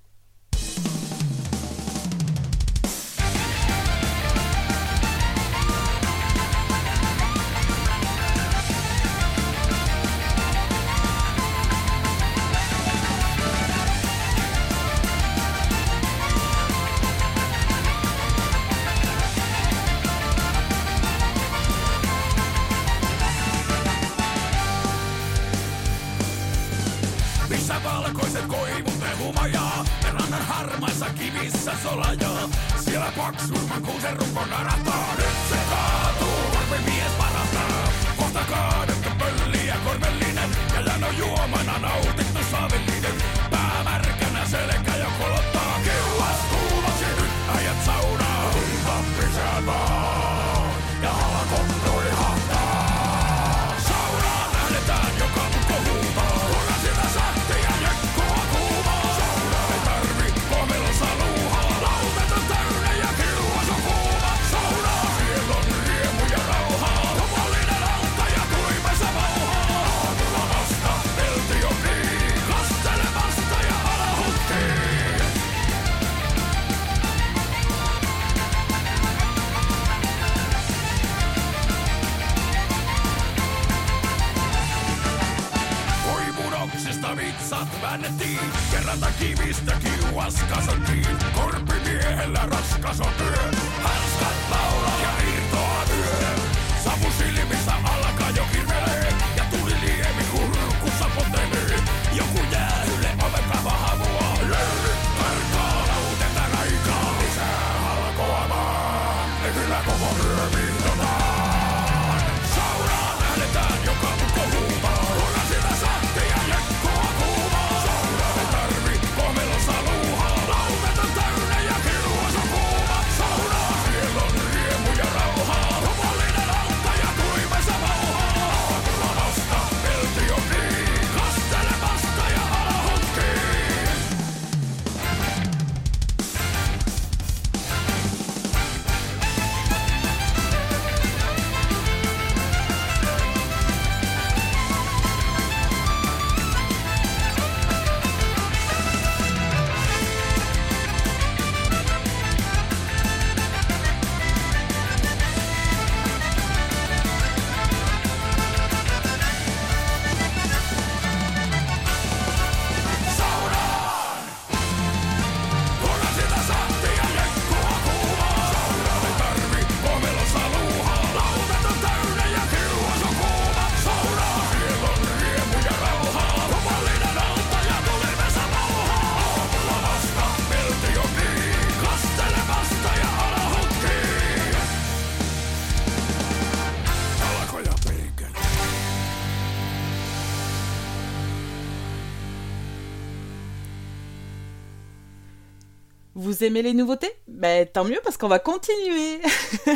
Vous 196.39 196.45
aimez 196.45 196.63
les 196.63 196.73
nouveautés? 196.73 197.11
Ben 197.27 197.67
tant 197.67 197.83
mieux 197.83 197.99
parce 198.05 198.17
qu'on 198.17 198.29
va 198.29 198.39
continuer. 198.39 199.21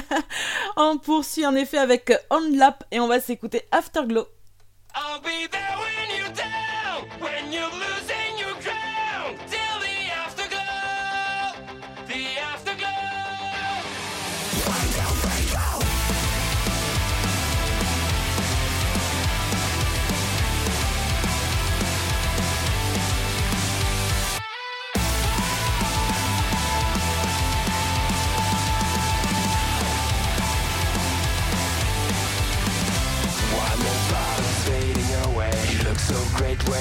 on 0.77 0.97
poursuit 0.97 1.45
en 1.45 1.57
effet 1.57 1.79
avec 1.79 2.13
On 2.31 2.39
Lap 2.57 2.85
et 2.93 3.01
on 3.01 3.09
va 3.09 3.19
s'écouter 3.19 3.63
Afterglow. 3.73 4.29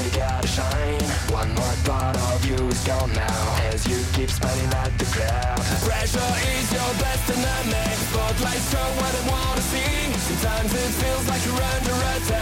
You 0.04 0.12
gotta 0.18 0.48
shine. 0.48 1.02
One 1.30 1.50
more 1.54 1.76
part 1.86 2.18
of 2.34 2.46
you 2.46 2.58
is 2.68 2.82
gone 2.86 3.14
now. 3.14 3.72
As 3.72 3.88
you 3.88 4.00
keep 4.14 4.30
smiling 4.30 4.74
at 4.84 4.92
the 4.98 5.06
crowd. 5.06 5.62
Pressure 5.86 6.34
is 6.58 6.68
your 6.74 6.92
best 7.02 7.30
enemy. 7.30 7.96
Spotlight 8.10 8.64
show 8.72 8.88
what 9.00 9.14
I 9.14 9.24
wanna 9.30 9.62
see. 9.62 10.14
Sometimes 10.28 10.74
it 10.74 10.92
feels 11.02 11.28
like 11.28 11.46
you're 11.46 11.64
under 11.76 11.98
attack. 12.16 12.41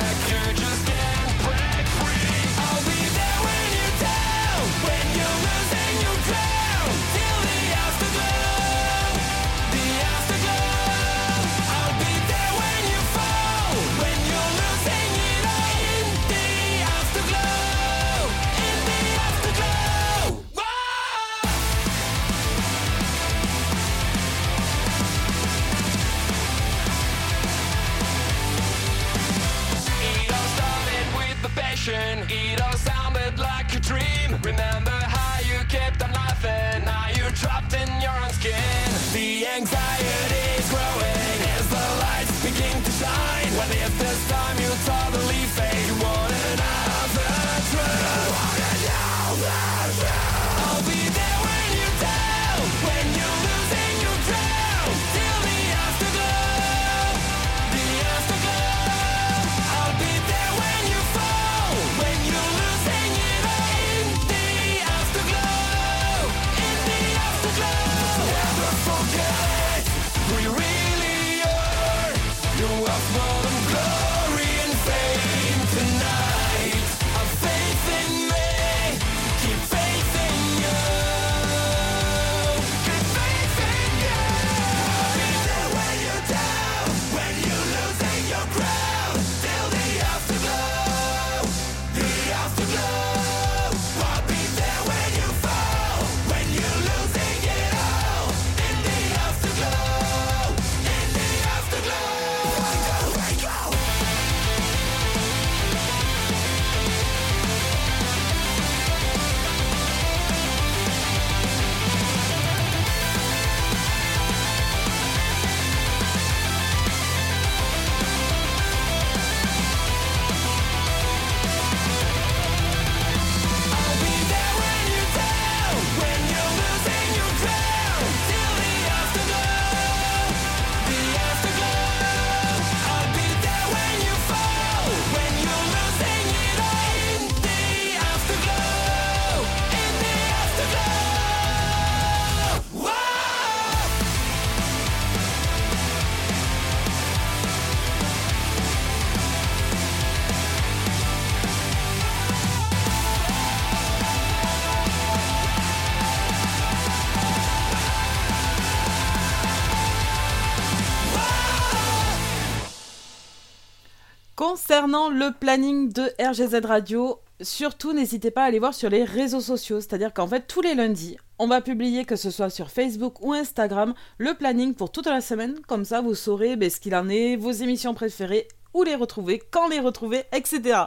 Concernant 164.80 165.10
le 165.10 165.34
planning 165.38 165.92
de 165.92 166.10
RGZ 166.22 166.66
Radio, 166.66 167.20
surtout 167.42 167.92
n'hésitez 167.92 168.32
pas 168.32 168.44
à 168.44 168.46
aller 168.46 168.60
voir 168.60 168.74
sur 168.74 168.90
les 168.90 169.04
réseaux 169.04 169.42
sociaux. 169.42 169.82
C'est-à-dire 169.82 170.14
qu'en 170.14 170.26
fait, 170.26 170.48
tous 170.48 170.62
les 170.62 170.74
lundis, 170.74 171.18
on 171.38 171.48
va 171.48 171.60
publier, 171.60 172.06
que 172.06 172.16
ce 172.16 172.32
soit 172.32 172.50
sur 172.50 172.72
Facebook 172.72 173.20
ou 173.20 173.34
Instagram, 173.34 173.94
le 174.20 174.36
planning 174.36 174.74
pour 174.74 174.90
toute 174.90 175.08
la 175.08 175.20
semaine. 175.20 175.60
Comme 175.68 175.84
ça, 175.84 176.00
vous 176.00 176.16
saurez 176.16 176.56
ben, 176.56 176.70
ce 176.70 176.80
qu'il 176.80 176.96
en 176.96 177.10
est, 177.10 177.36
vos 177.36 177.52
émissions 177.52 177.94
préférées, 177.94 178.48
où 178.74 178.84
les 178.84 178.96
retrouver, 178.96 179.44
quand 179.52 179.68
les 179.68 179.82
retrouver, 179.82 180.24
etc. 180.32 180.84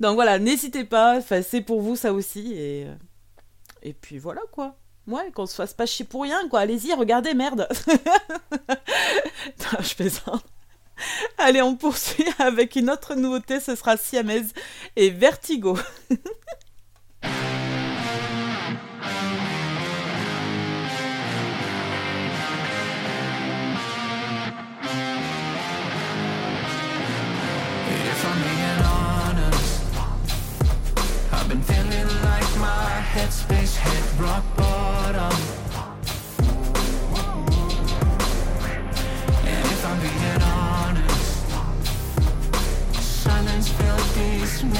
Donc 0.00 0.16
voilà, 0.16 0.40
n'hésitez 0.40 0.82
pas, 0.82 1.20
c'est 1.20 1.60
pour 1.60 1.82
vous 1.82 1.94
ça 1.94 2.12
aussi. 2.12 2.54
Et, 2.54 2.86
euh, 2.86 2.94
et 3.84 3.92
puis 3.92 4.18
voilà 4.18 4.40
quoi. 4.50 4.74
Ouais, 5.06 5.30
qu'on 5.30 5.46
se 5.46 5.54
fasse 5.54 5.72
pas 5.72 5.86
chier 5.86 6.04
pour 6.04 6.22
rien, 6.22 6.48
quoi. 6.48 6.58
Allez-y, 6.58 6.92
regardez, 6.94 7.34
merde. 7.34 7.68
Non, 8.68 9.78
je 9.82 9.94
plaisante. 9.94 10.44
Allez, 11.38 11.62
on 11.62 11.76
poursuit 11.76 12.26
avec 12.38 12.76
une 12.76 12.90
autre 12.90 13.14
nouveauté, 13.14 13.60
ce 13.60 13.74
sera 13.74 13.96
Siamese 13.96 14.52
et 14.96 15.10
Vertigo. 15.10 15.78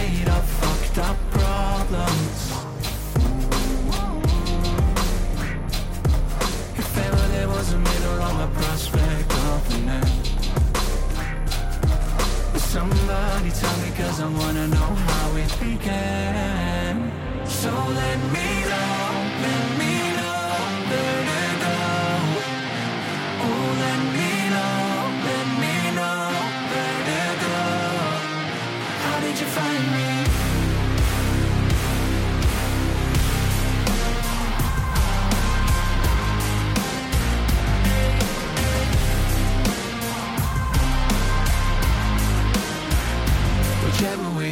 made 0.01 0.29
up, 0.29 0.45
fucked 0.61 0.99
up 0.99 1.17
problems. 1.31 2.39
If 6.83 6.91
ever 7.07 7.25
there 7.35 7.49
was 7.49 7.73
a 7.73 7.79
middle 7.79 8.21
of 8.29 8.37
a 8.47 8.49
prospect 8.59 9.31
of 9.51 9.61
an 9.77 9.89
end. 9.99 10.21
Somebody 12.77 13.51
tell 13.63 13.77
me 13.83 13.91
cause 13.99 14.21
I 14.21 14.29
wanna 14.41 14.67
know 14.69 14.91
how 15.09 15.37
it 15.45 15.53
began 15.61 16.95
So 17.61 17.71
let 18.01 18.19
me 18.35 18.49
know, 18.71 19.01
let 19.45 19.65
me 19.81 20.00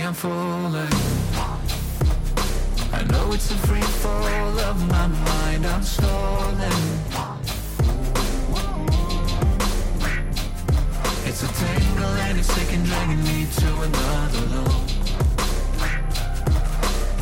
I'm 0.09 0.14
falling. 0.14 0.88
I 2.94 3.04
know 3.11 3.30
it's 3.34 3.50
a 3.50 3.59
free 3.68 3.88
fall 4.00 4.59
of 4.61 4.88
my 4.88 5.06
mind 5.06 5.66
I'm 5.66 5.82
stalling. 5.82 6.82
It's 11.26 11.42
a 11.42 11.48
tangle 11.48 12.14
and 12.24 12.38
it's 12.38 12.48
taking 12.54 12.84
dragging 12.84 13.22
me 13.22 13.46
to 13.61 13.68
another 13.82 14.44
low. 14.56 14.80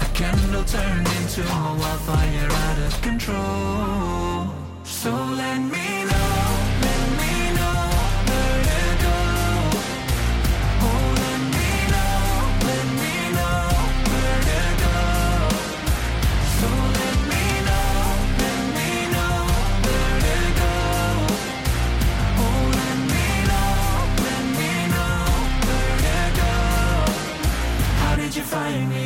A 0.01 0.09
candle 0.15 0.63
turned 0.63 1.09
into 1.19 1.43
a 1.43 1.77
wildfire 1.81 2.49
out 2.53 2.79
of 2.87 3.03
control. 3.03 4.55
So 4.85 5.11
let 5.11 5.59
me 5.59 6.05
know, 6.05 6.36
find 28.57 28.89
me 28.89 29.06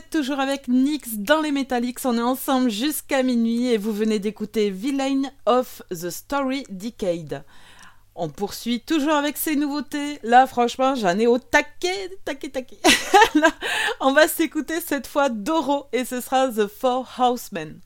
toujours 0.00 0.40
avec 0.40 0.68
Nix 0.68 1.18
dans 1.18 1.40
les 1.40 1.52
Metallics, 1.52 2.04
on 2.04 2.16
est 2.18 2.22
ensemble 2.22 2.70
jusqu'à 2.70 3.22
minuit 3.22 3.68
et 3.68 3.78
vous 3.78 3.92
venez 3.92 4.18
d'écouter 4.18 4.70
Villain 4.70 5.22
of 5.46 5.82
the 5.90 6.10
Story 6.10 6.64
Decade. 6.68 7.44
On 8.14 8.28
poursuit 8.28 8.80
toujours 8.80 9.14
avec 9.14 9.36
ces 9.36 9.56
nouveautés. 9.56 10.18
Là, 10.22 10.46
franchement, 10.46 10.94
j'en 10.94 11.18
ai 11.18 11.26
au 11.26 11.38
taquet, 11.38 12.18
taquet, 12.24 12.48
taquet. 12.48 12.78
On 14.00 14.12
va 14.12 14.26
s'écouter 14.26 14.80
cette 14.80 15.06
fois 15.06 15.28
Doro 15.28 15.86
et 15.92 16.04
ce 16.04 16.20
sera 16.20 16.48
The 16.48 16.66
Four 16.66 17.06
Housemen. 17.18 17.80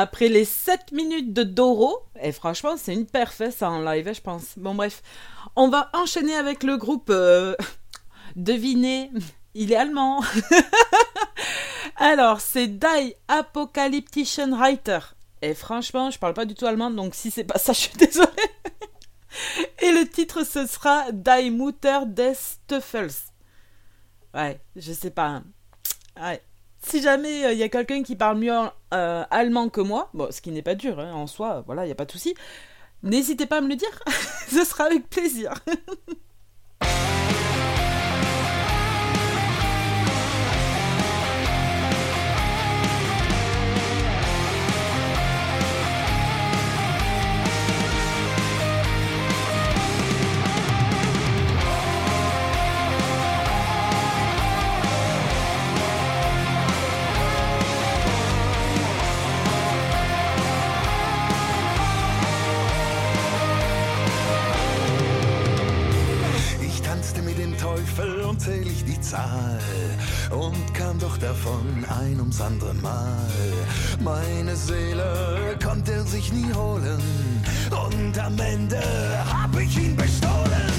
Après 0.00 0.28
les 0.28 0.44
7 0.44 0.92
minutes 0.92 1.32
de 1.32 1.42
Doro, 1.42 2.04
et 2.22 2.30
franchement, 2.30 2.76
c'est 2.76 2.94
une 2.94 3.04
perfette 3.06 3.52
ça 3.52 3.68
en 3.68 3.80
live, 3.80 4.06
hein, 4.06 4.12
je 4.12 4.20
pense. 4.20 4.56
Bon, 4.56 4.72
bref, 4.76 5.02
on 5.56 5.68
va 5.70 5.90
enchaîner 5.92 6.36
avec 6.36 6.62
le 6.62 6.76
groupe. 6.76 7.10
euh, 7.10 7.56
Devinez, 8.36 9.10
il 9.54 9.72
est 9.72 9.76
allemand. 9.76 10.22
Alors, 11.96 12.40
c'est 12.40 12.68
Die 12.68 13.14
Apocalyptician 13.26 14.50
Writer. 14.56 15.00
Et 15.42 15.54
franchement, 15.54 16.12
je 16.12 16.18
parle 16.20 16.34
pas 16.34 16.44
du 16.44 16.54
tout 16.54 16.66
allemand, 16.66 16.90
donc 16.92 17.16
si 17.16 17.32
c'est 17.32 17.42
pas 17.42 17.58
ça, 17.58 17.72
je 17.78 17.78
suis 17.80 17.96
désolée. 17.96 18.28
Et 19.82 19.90
le 19.90 20.08
titre, 20.08 20.44
ce 20.44 20.64
sera 20.66 21.10
Die 21.10 21.50
Mutter 21.50 22.00
des 22.06 22.34
Teufels. 22.68 23.10
Ouais, 24.32 24.60
je 24.76 24.92
sais 24.92 25.10
pas. 25.10 25.26
hein. 25.26 25.44
Ouais. 26.20 26.40
Si 26.88 27.02
jamais 27.02 27.52
il 27.52 27.58
y 27.58 27.62
a 27.62 27.68
quelqu'un 27.68 28.02
qui 28.02 28.16
parle 28.16 28.38
mieux 28.38 28.54
euh, 28.94 29.24
allemand 29.30 29.68
que 29.68 29.82
moi, 29.82 30.10
ce 30.30 30.40
qui 30.40 30.50
n'est 30.50 30.62
pas 30.62 30.74
dur 30.74 30.98
hein, 30.98 31.12
en 31.12 31.26
soi, 31.26 31.62
voilà, 31.66 31.84
il 31.84 31.86
n'y 31.86 31.92
a 31.92 31.94
pas 31.94 32.06
de 32.06 32.10
souci, 32.10 32.34
n'hésitez 33.02 33.44
pas 33.44 33.58
à 33.58 33.60
me 33.60 33.68
le 33.68 33.76
dire, 33.76 34.02
ce 34.48 34.64
sera 34.64 34.84
avec 34.84 35.10
plaisir. 35.10 35.52
ein 72.40 72.40
ums 72.40 72.40
andere 72.40 72.74
Mal. 72.74 73.16
Meine 74.00 74.56
Seele 74.56 75.56
konnte 75.62 75.92
er 75.92 76.04
sich 76.04 76.32
nie 76.32 76.52
holen 76.54 77.00
und 77.70 78.18
am 78.18 78.38
Ende 78.38 78.80
hab 79.30 79.58
ich 79.58 79.76
ihn 79.76 79.96
bestohlen. 79.96 80.72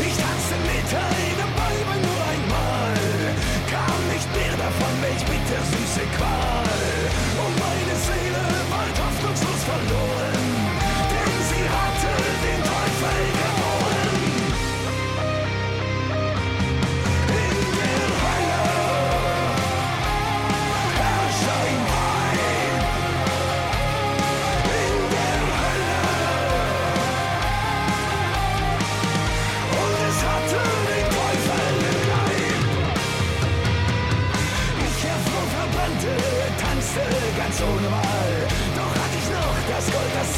Ich 0.00 0.16
tanzte 0.16 0.56
mit 0.64 0.94
einem 0.94 1.25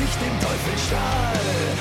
ich 0.09 0.17
dem 0.17 0.41
Teufel 0.41 0.79
stahl. 0.79 1.78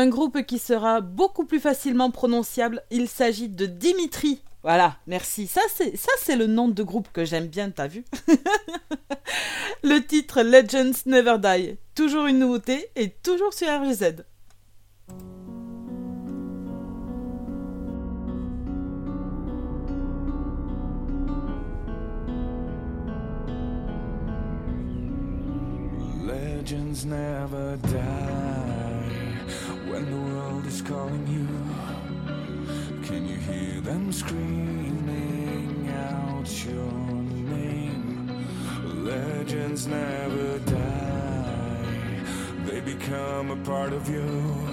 Un 0.00 0.08
groupe 0.08 0.46
qui 0.46 0.58
sera 0.58 1.02
beaucoup 1.02 1.44
plus 1.44 1.60
facilement 1.60 2.10
prononciable, 2.10 2.82
il 2.90 3.06
s'agit 3.06 3.50
de 3.50 3.66
Dimitri. 3.66 4.42
Voilà, 4.62 4.96
merci. 5.06 5.46
Ça 5.46 5.60
c'est 5.68 5.94
ça 5.94 6.10
c'est 6.22 6.36
le 6.36 6.46
nom 6.46 6.68
de 6.68 6.82
groupe 6.82 7.08
que 7.12 7.26
j'aime 7.26 7.48
bien, 7.48 7.68
t'as 7.70 7.86
vu? 7.86 8.06
Le 9.82 9.98
titre 9.98 10.40
Legends 10.40 11.02
Never 11.04 11.36
Die, 11.38 11.76
toujours 11.94 12.24
une 12.24 12.38
nouveauté 12.38 12.88
et 12.96 13.10
toujours 13.10 13.52
sur 13.52 13.68
RGZ. 13.68 14.24
Legends 26.24 27.04
never 27.04 27.76
die 27.82 28.69
the 30.04 30.16
world 30.16 30.66
is 30.66 30.82
calling 30.82 31.26
you. 31.26 31.46
Can 33.06 33.26
you 33.26 33.36
hear 33.36 33.80
them 33.80 34.12
screaming 34.12 35.90
out 35.90 36.64
your 36.64 36.92
name? 37.56 38.46
Legends 39.04 39.86
never 39.86 40.58
die, 40.60 42.22
they 42.66 42.80
become 42.80 43.50
a 43.50 43.56
part 43.64 43.92
of 43.92 44.08
you. 44.08 44.68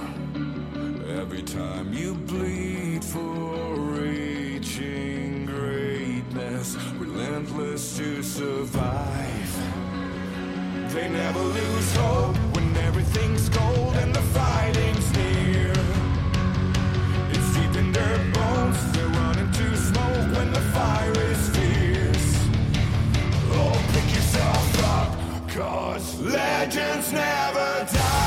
Every 1.19 1.41
time 1.41 1.93
you 1.93 2.13
bleed 2.13 3.03
for 3.03 3.75
reaching 3.75 5.45
greatness, 5.45 6.75
relentless 6.97 7.97
to 7.97 8.21
survive. 8.21 9.53
They 10.93 11.09
never 11.09 11.39
lose 11.39 11.95
hope 11.97 12.37
when 12.55 12.75
everything's 12.77 13.49
cold 13.49 13.95
and 13.97 14.15
the 14.15 14.21
fighting's 14.21 14.96
Oh, 25.59 26.21
legends 26.21 27.11
never 27.11 27.87
die. 27.91 28.26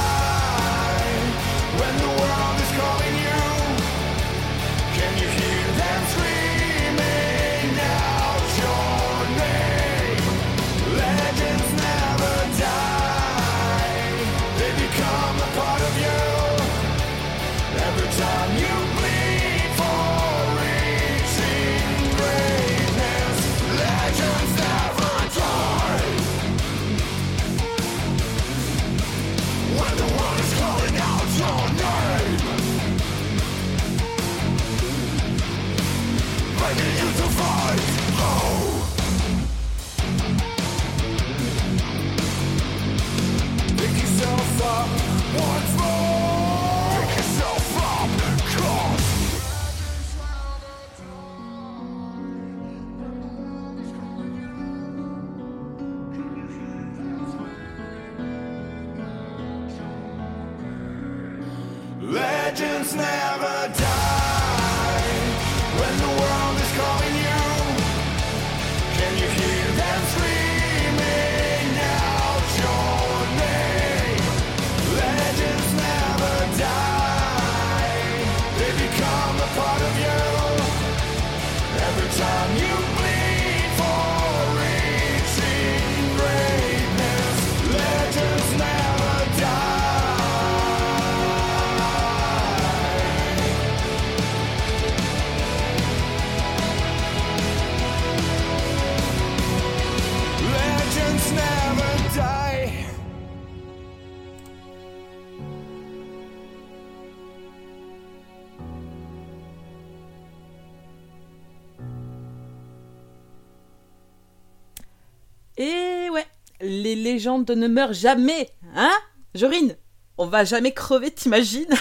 légende 117.11 117.51
ne 117.51 117.67
meurt 117.67 117.93
jamais, 117.93 118.49
hein 118.75 118.93
Jorine? 119.35 119.75
On 120.17 120.27
va 120.27 120.45
jamais 120.45 120.71
crever, 120.71 121.11
t'imagines? 121.11 121.73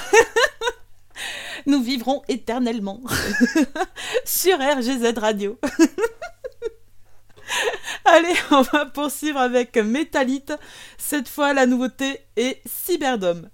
Nous 1.67 1.83
vivrons 1.83 2.23
éternellement 2.29 3.01
sur 4.25 4.59
RGZ 4.59 5.19
Radio. 5.19 5.59
Allez, 8.05 8.35
on 8.51 8.63
va 8.63 8.87
poursuivre 8.87 9.39
avec 9.39 9.77
Métalite. 9.77 10.53
Cette 10.99 11.29
fois, 11.29 11.53
la 11.53 11.67
nouveauté 11.67 12.21
est 12.37 12.61
Cyberdome. 12.67 13.51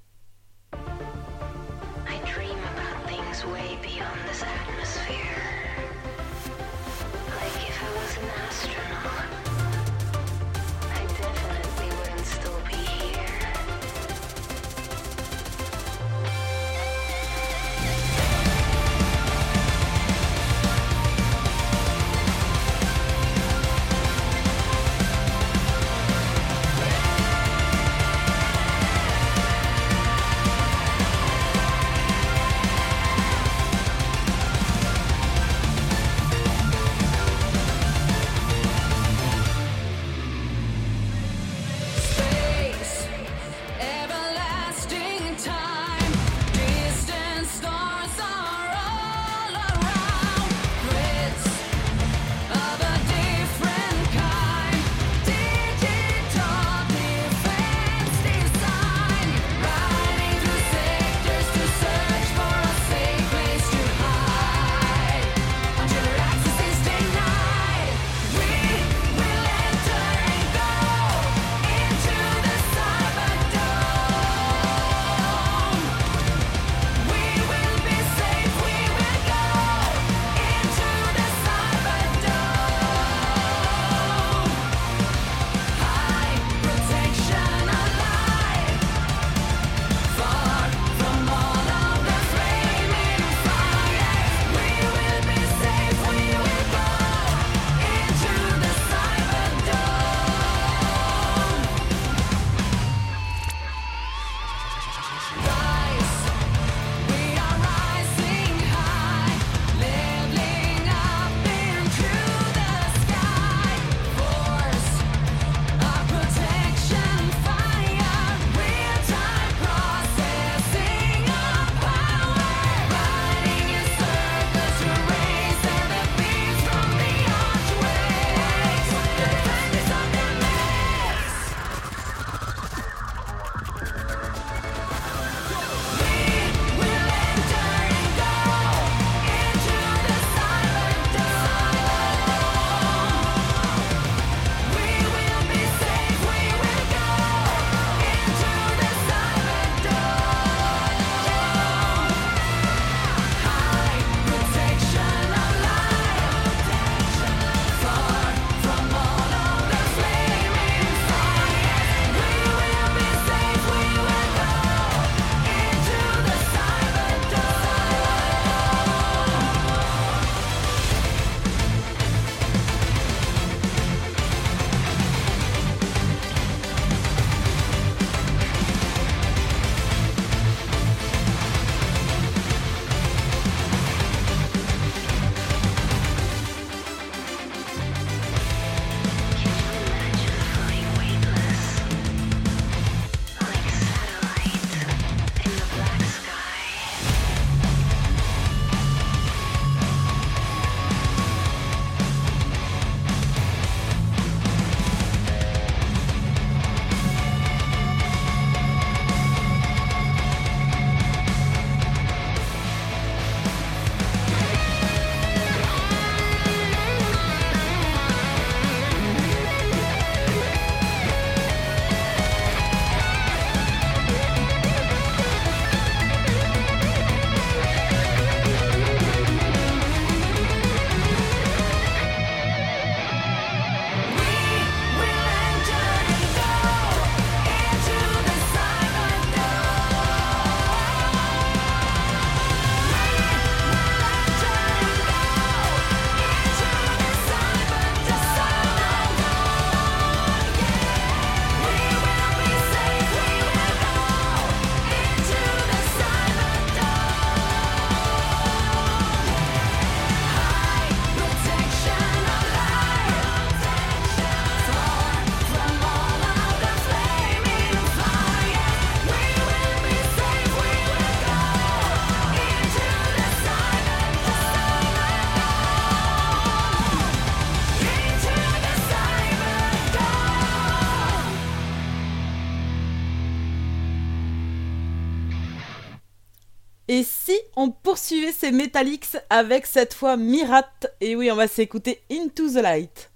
poursuivez 288.07 288.31
ces 288.31 288.53
Metallics 288.53 289.17
avec 289.31 289.67
cette 289.67 289.93
fois 289.93 290.17
Mirat. 290.17 290.71
Et 291.01 291.17
oui, 291.17 291.29
on 291.33 291.35
va 291.35 291.49
s'écouter 291.49 292.03
Into 292.09 292.49
the 292.49 292.63
Light. 292.63 293.11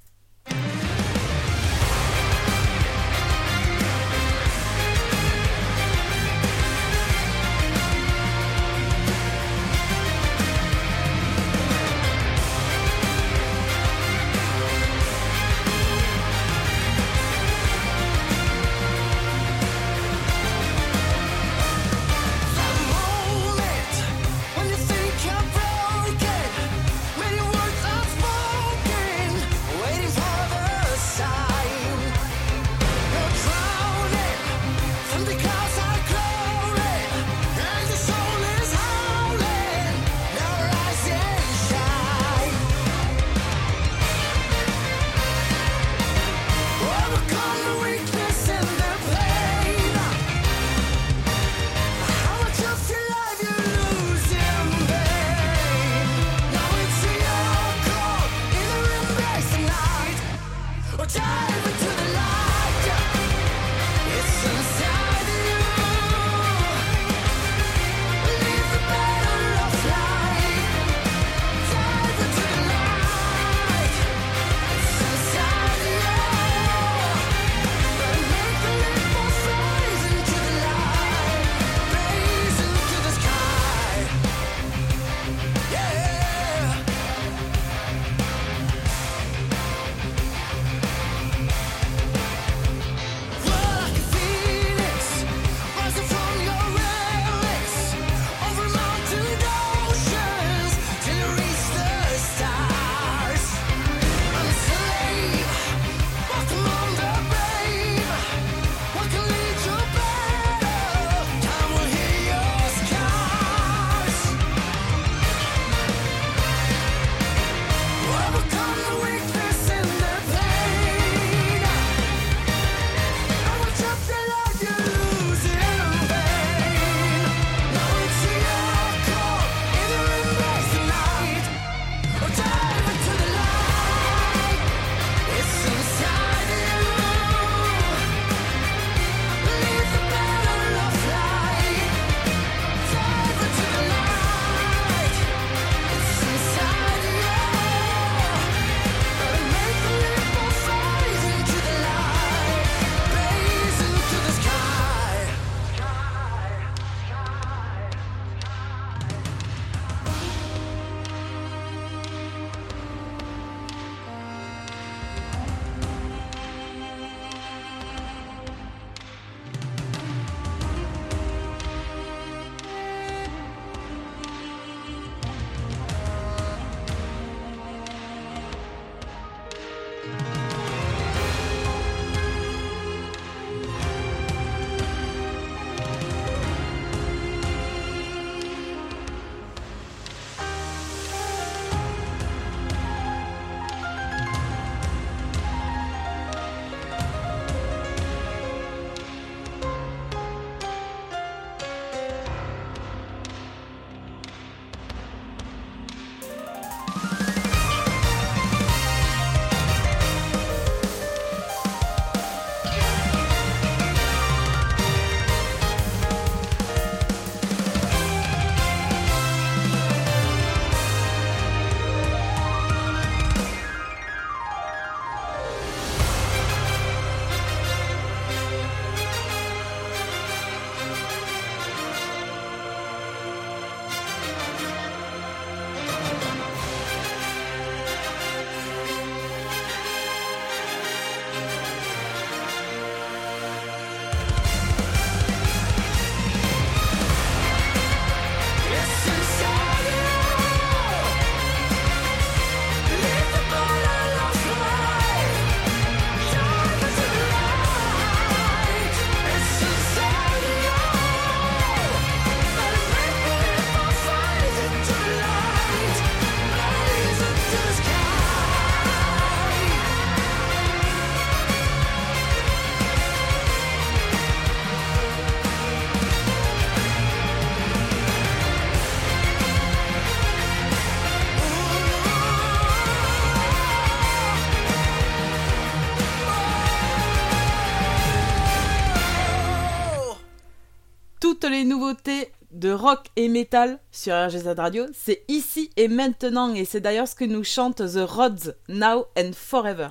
de 292.60 292.70
rock 292.70 293.06
et 293.16 293.28
métal 293.28 293.80
sur 293.90 294.14
RGZ 294.14 294.48
Radio, 294.56 294.84
c'est 294.92 295.24
ici 295.28 295.70
et 295.78 295.88
maintenant 295.88 296.54
et 296.54 296.66
c'est 296.66 296.80
d'ailleurs 296.80 297.08
ce 297.08 297.14
que 297.14 297.24
nous 297.24 297.42
chante 297.42 297.76
The 297.76 298.06
Rods 298.06 298.52
Now 298.68 299.06
and 299.16 299.30
Forever. 299.34 299.88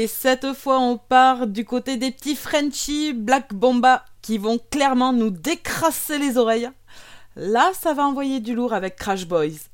Et 0.00 0.06
cette 0.06 0.54
fois, 0.54 0.78
on 0.78 0.96
part 0.96 1.46
du 1.46 1.66
côté 1.66 1.98
des 1.98 2.10
petits 2.10 2.34
Frenchies 2.34 3.12
Black 3.12 3.52
Bomba 3.52 4.02
qui 4.22 4.38
vont 4.38 4.58
clairement 4.70 5.12
nous 5.12 5.28
décrasser 5.28 6.18
les 6.18 6.38
oreilles. 6.38 6.70
Là, 7.36 7.70
ça 7.78 7.92
va 7.92 8.04
envoyer 8.04 8.40
du 8.40 8.54
lourd 8.54 8.72
avec 8.72 8.96
Crash 8.96 9.26
Boys. 9.26 9.68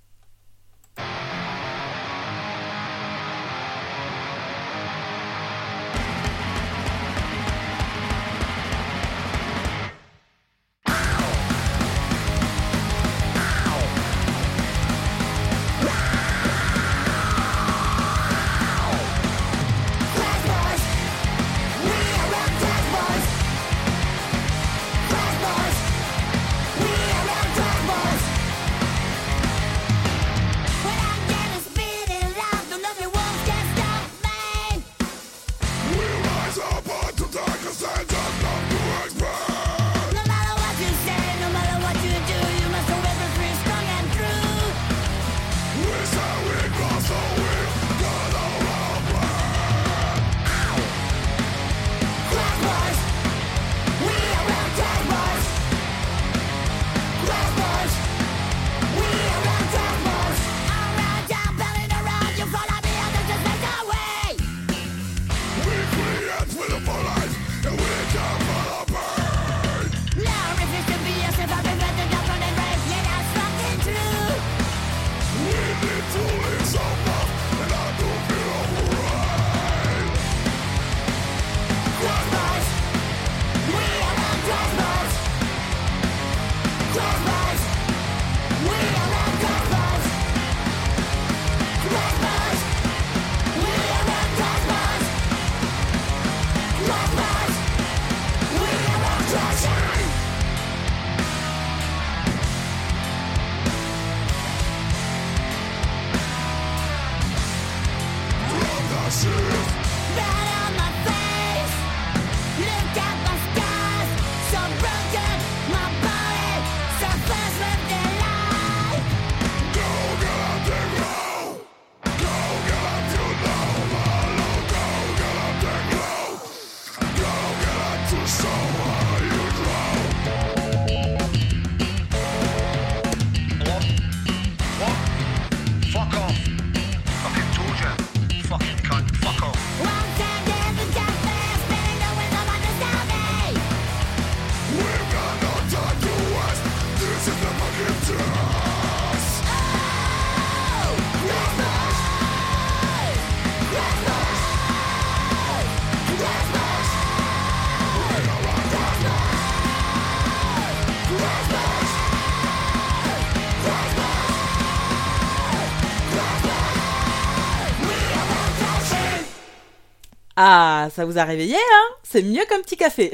Ça 170.91 171.05
vous 171.05 171.19
a 171.19 171.25
réveillé, 171.25 171.57
hein? 171.57 171.95
C'est 172.03 172.23
mieux 172.23 172.45
qu'un 172.45 172.61
petit 172.61 172.77
café. 172.77 173.13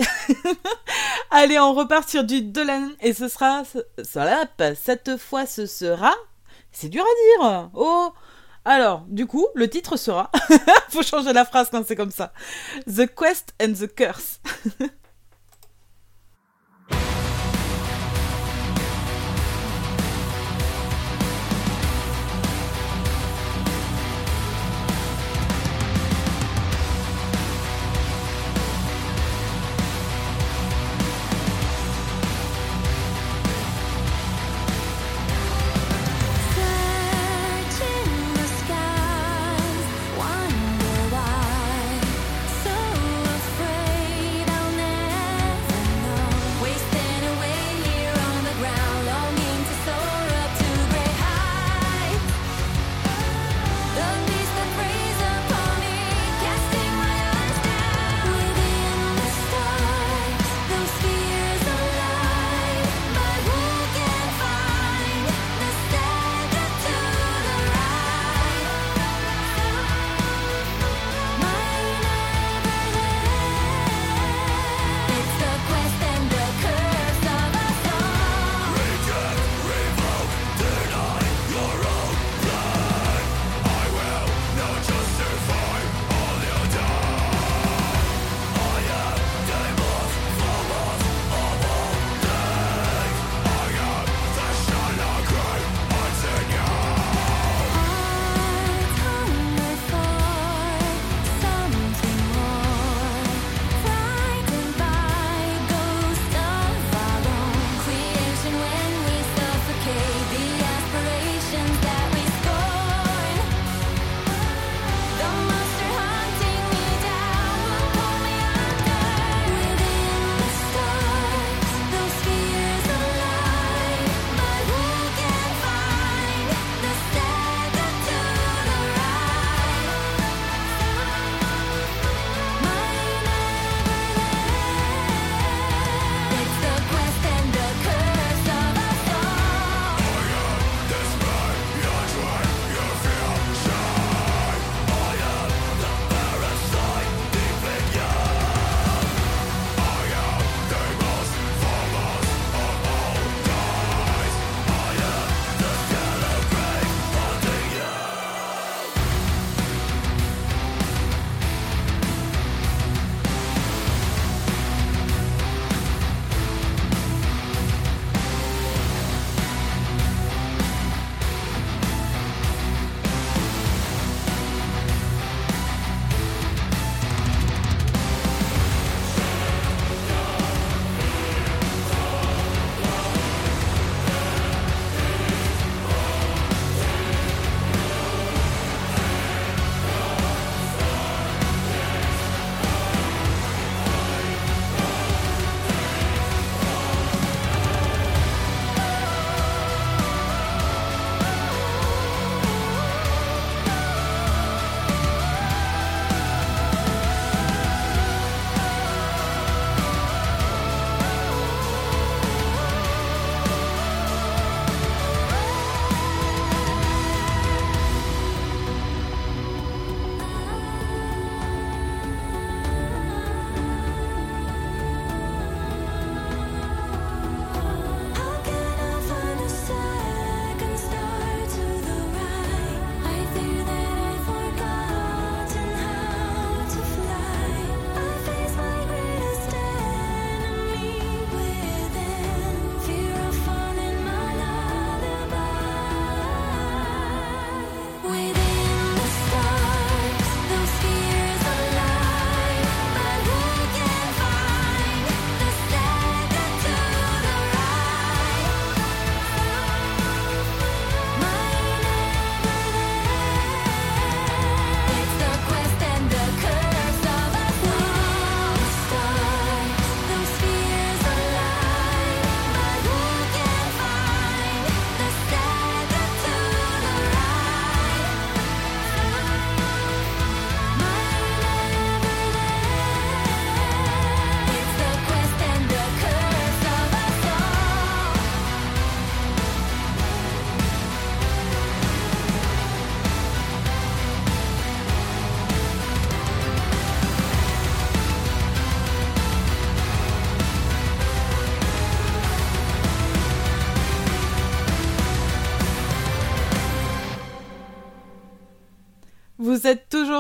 Allez, 1.31 1.59
on 1.59 1.75
repart 1.75 2.09
sur 2.09 2.25
du 2.25 2.43
Dolan 2.43 2.91
et 3.01 3.13
ce 3.13 3.29
sera... 3.29 3.63
Cette 4.03 5.17
fois 5.17 5.47
ce 5.47 5.67
sera... 5.67 6.13
C'est 6.71 6.89
dur 6.89 7.05
à 7.05 7.45
dire. 7.45 7.71
Oh 7.75 8.13
alors, 8.65 9.05
du 9.09 9.27
coup, 9.27 9.47
le 9.55 9.69
titre 9.69 9.97
sera... 9.97 10.31
Faut 10.91 11.03
changer 11.03 11.33
la 11.33 11.45
phrase 11.45 11.69
quand 11.71 11.85
c'est 11.87 11.97
comme 11.97 12.13
ça. 12.13 12.33
The 12.87 13.13
Quest 13.13 13.55
and 13.61 13.73
the 13.73 13.93
Curse. 13.93 14.41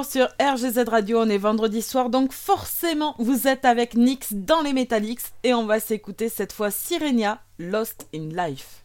sur 0.01 0.29
RGZ 0.41 0.89
Radio, 0.89 1.21
on 1.21 1.29
est 1.29 1.37
vendredi 1.37 1.83
soir, 1.83 2.09
donc 2.09 2.33
forcément 2.33 3.15
vous 3.19 3.47
êtes 3.47 3.67
avec 3.67 3.95
Nix 3.95 4.33
dans 4.33 4.63
les 4.63 4.73
Metallics 4.73 5.21
et 5.45 5.53
on 5.53 5.67
va 5.67 5.81
s'écouter 5.81 6.31
cette 6.31 6.53
fois 6.53 6.71
Sirenia, 6.71 7.43
Lost 7.59 8.09
in 8.15 8.31
Life. 8.31 8.85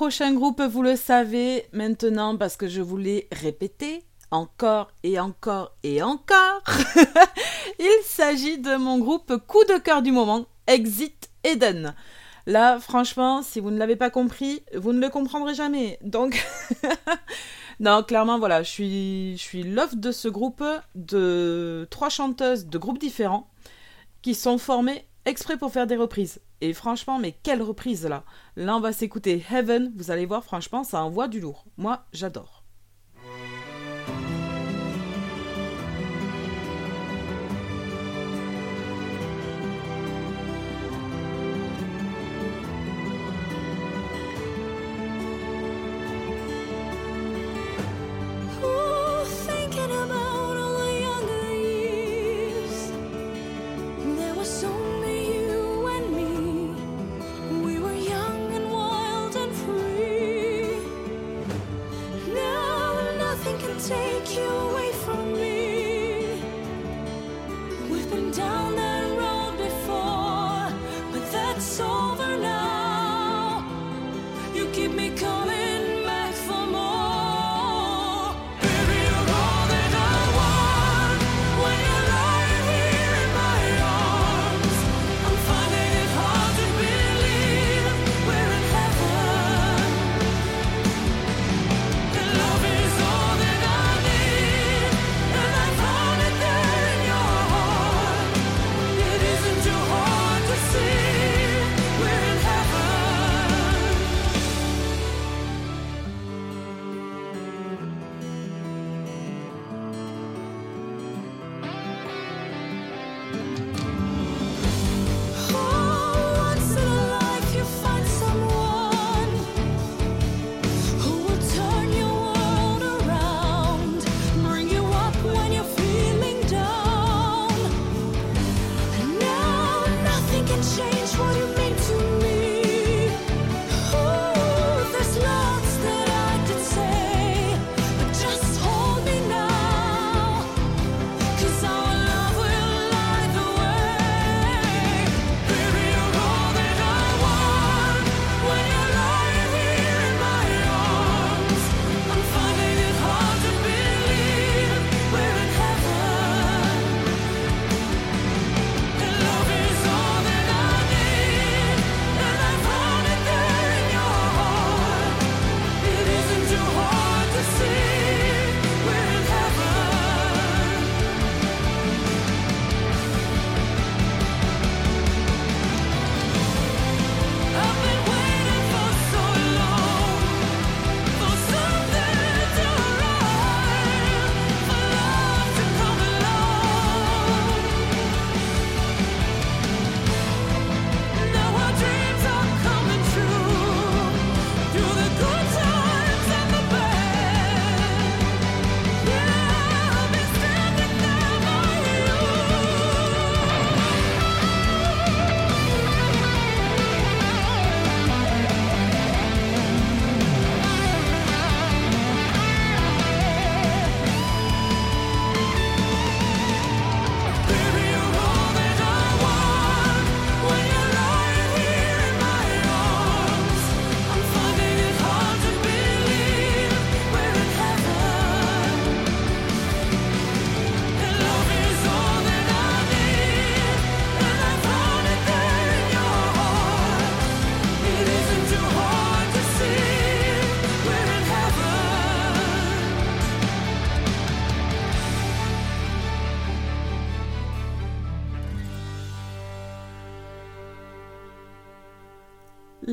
prochain 0.00 0.32
groupe, 0.32 0.62
vous 0.62 0.80
le 0.82 0.96
savez 0.96 1.66
maintenant 1.74 2.34
parce 2.34 2.56
que 2.56 2.68
je 2.68 2.80
vous 2.80 2.96
l'ai 2.96 3.28
répété 3.32 4.02
encore 4.30 4.90
et 5.02 5.20
encore 5.20 5.72
et 5.82 6.02
encore. 6.02 6.62
Il 7.78 8.00
s'agit 8.04 8.56
de 8.56 8.76
mon 8.76 8.98
groupe 8.98 9.36
coup 9.46 9.62
de 9.64 9.76
cœur 9.76 10.00
du 10.00 10.10
moment, 10.10 10.46
Exit 10.66 11.28
Eden. 11.44 11.94
Là, 12.46 12.78
franchement, 12.80 13.42
si 13.42 13.60
vous 13.60 13.70
ne 13.70 13.78
l'avez 13.78 13.96
pas 13.96 14.08
compris, 14.08 14.62
vous 14.74 14.94
ne 14.94 15.02
le 15.02 15.10
comprendrez 15.10 15.52
jamais. 15.52 15.98
Donc, 16.00 16.42
non, 17.78 18.02
clairement, 18.02 18.38
voilà, 18.38 18.62
je 18.62 18.70
suis, 18.70 19.36
je 19.36 19.42
suis 19.42 19.64
de 19.64 20.12
ce 20.12 20.28
groupe 20.28 20.64
de 20.94 21.86
trois 21.90 22.08
chanteuses 22.08 22.68
de 22.68 22.78
groupes 22.78 22.98
différents 22.98 23.50
qui 24.22 24.34
sont 24.34 24.56
formées 24.56 25.04
exprès 25.24 25.56
pour 25.56 25.72
faire 25.72 25.86
des 25.86 25.96
reprises. 25.96 26.40
Et 26.60 26.72
franchement, 26.72 27.18
mais 27.18 27.34
quelle 27.42 27.62
reprise 27.62 28.06
là 28.06 28.24
Là, 28.56 28.76
on 28.76 28.80
va 28.80 28.92
s'écouter 28.92 29.44
Heaven, 29.50 29.92
vous 29.96 30.10
allez 30.10 30.26
voir, 30.26 30.44
franchement, 30.44 30.84
ça 30.84 31.02
envoie 31.02 31.28
du 31.28 31.40
lourd. 31.40 31.64
Moi, 31.76 32.04
j'adore. 32.12 32.59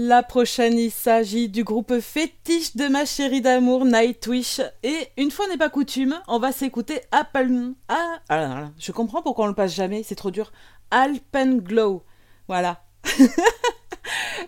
La 0.08 0.24
prochaine, 0.24 0.80
il 0.80 0.90
s'agit 0.90 1.50
du 1.50 1.66
groupe 1.66 2.00
fétiche 2.00 2.78
de 2.78 2.88
ma 2.88 3.04
chérie 3.04 3.42
d'amour, 3.42 3.84
Nightwish. 3.84 4.62
Et 4.82 5.10
une 5.18 5.32
fois 5.32 5.50
n'est 5.50 5.58
pas 5.58 5.70
coutume, 5.70 6.18
on 6.30 6.40
va 6.40 6.54
s'écouter 6.54 7.02
Apple. 7.12 7.74
Ah, 7.90 8.16
ah 8.30 8.38
là, 8.38 8.48
là, 8.48 8.72
je 8.80 8.94
comprends 8.94 9.22
pourquoi 9.22 9.44
on 9.44 9.48
le 9.50 9.54
passe 9.54 9.76
jamais, 9.76 10.04
c'est 10.04 10.16
trop 10.16 10.32
dur. 10.32 10.54
Alpenglow. 10.92 12.06
Voilà. 12.48 12.86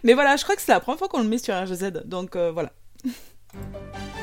Mais 0.06 0.14
voilà, 0.14 0.38
je 0.38 0.44
crois 0.44 0.56
que 0.56 0.62
c'est 0.62 0.72
la 0.72 0.80
première 0.80 0.98
fois 0.98 1.10
qu'on 1.10 1.22
le 1.22 1.28
met 1.28 1.40
sur 1.40 1.54
RGZ, 1.54 2.06
donc 2.06 2.38
euh, 2.38 2.54
voilà. 2.54 2.72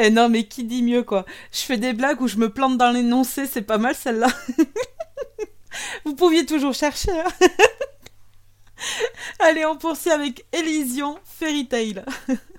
Et 0.00 0.08
non, 0.08 0.30
mais 0.30 0.44
qui 0.44 0.64
dit 0.64 0.82
mieux, 0.82 1.02
quoi? 1.02 1.26
Je 1.52 1.58
fais 1.58 1.76
des 1.76 1.92
blagues 1.92 2.22
où 2.22 2.26
je 2.26 2.38
me 2.38 2.48
plante 2.48 2.78
dans 2.78 2.90
l'énoncé, 2.90 3.46
c'est 3.46 3.60
pas 3.60 3.76
mal 3.76 3.94
celle-là. 3.94 4.28
Vous 6.06 6.14
pouviez 6.14 6.46
toujours 6.46 6.72
chercher. 6.72 7.12
Hein. 7.12 7.30
Allez, 9.40 9.66
on 9.66 9.76
poursuit 9.76 10.10
avec 10.10 10.46
Elysion 10.52 11.18
Fairy 11.24 11.68
Tail. 11.68 12.02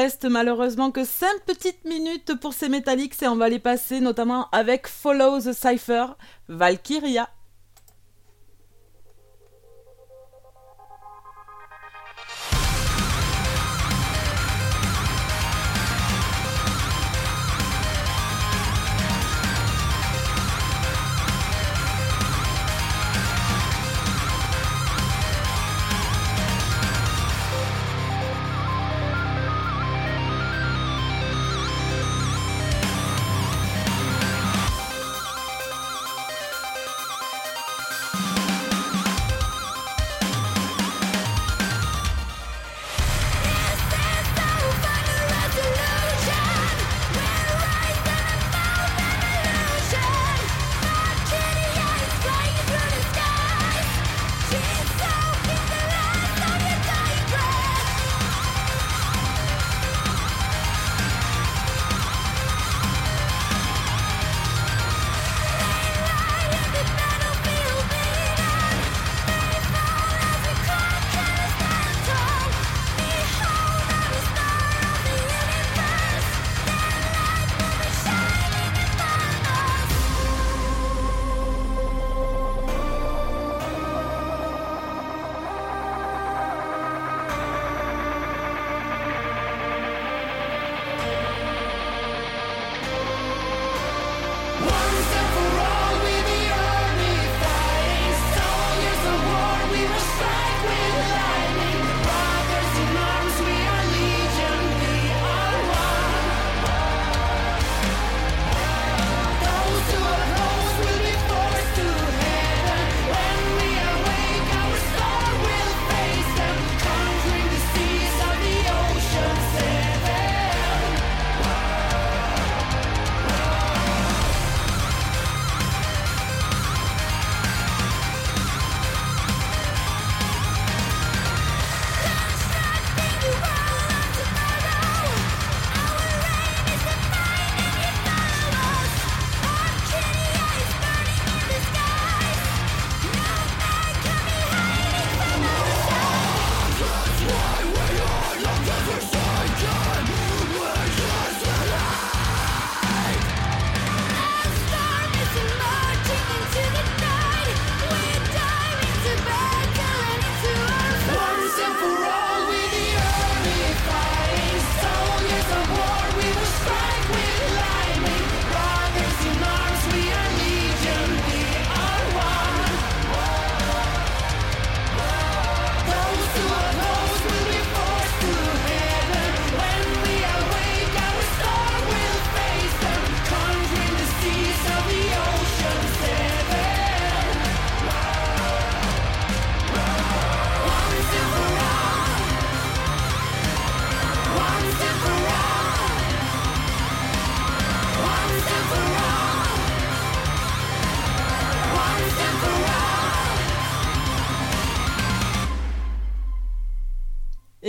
reste 0.00 0.24
malheureusement 0.24 0.90
que 0.90 1.04
5 1.04 1.26
petites 1.44 1.84
minutes 1.84 2.34
pour 2.40 2.54
ces 2.54 2.70
métalliques 2.70 3.22
et 3.22 3.28
on 3.28 3.36
va 3.36 3.50
les 3.50 3.58
passer 3.58 4.00
notamment 4.00 4.48
avec 4.50 4.86
Follow 4.86 5.40
the 5.40 5.52
Cypher 5.52 6.06
Valkyria. 6.48 7.28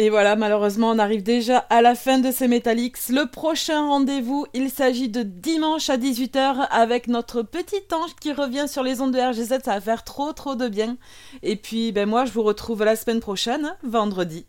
Et 0.02 0.10
voilà, 0.10 0.36
malheureusement, 0.36 0.90
on 0.90 0.98
arrive 0.98 1.22
déjà 1.22 1.60
à 1.70 1.84
la 1.84 1.94
fin 1.94 2.18
de 2.18 2.32
ces 2.32 2.48
Metallics. 2.48 3.10
Le 3.10 3.30
prochain 3.30 3.86
rendez-vous, 3.86 4.48
il 4.56 4.72
s'agit 4.72 5.10
de 5.10 5.22
dimanche 5.22 5.92
à 5.92 5.98
18h 5.98 6.66
avec 6.72 7.08
notre 7.08 7.44
petit 7.44 7.84
ange 7.94 8.16
qui 8.20 8.34
revient 8.34 8.66
sur 8.68 8.82
les 8.82 9.00
ondes 9.00 9.14
de 9.14 9.20
RGZ. 9.20 9.64
Ça 9.64 9.74
va 9.76 9.80
faire 9.80 10.04
trop, 10.04 10.34
trop 10.34 10.56
de 10.56 10.70
bien. 10.70 10.98
Et 11.44 11.56
puis, 11.56 11.92
ben 11.92 12.10
moi, 12.10 12.26
je 12.26 12.32
vous 12.32 12.42
retrouve 12.42 12.84
la 12.84 12.96
semaine 12.96 13.20
prochaine, 13.20 13.78
vendredi. 13.84 14.48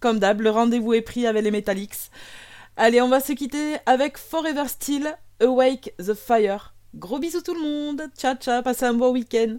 Comme 0.00 0.18
d'hab, 0.18 0.40
le 0.40 0.50
rendez-vous 0.50 0.94
est 0.94 1.02
pris 1.02 1.24
avec 1.24 1.44
les 1.44 1.52
Metallics. 1.52 2.10
Allez, 2.76 3.00
on 3.00 3.08
va 3.08 3.20
se 3.20 3.32
quitter 3.32 3.76
avec 3.86 4.18
Forever 4.18 4.66
Still, 4.66 5.14
Awake 5.40 5.94
the 6.00 6.14
Fire. 6.14 6.74
Gros 6.96 7.20
bisous 7.20 7.42
tout 7.42 7.54
le 7.54 7.62
monde. 7.62 8.02
Ciao, 8.18 8.34
ciao. 8.34 8.60
Passez 8.64 8.86
un 8.86 8.94
bon 8.94 9.12
week-end. 9.12 9.58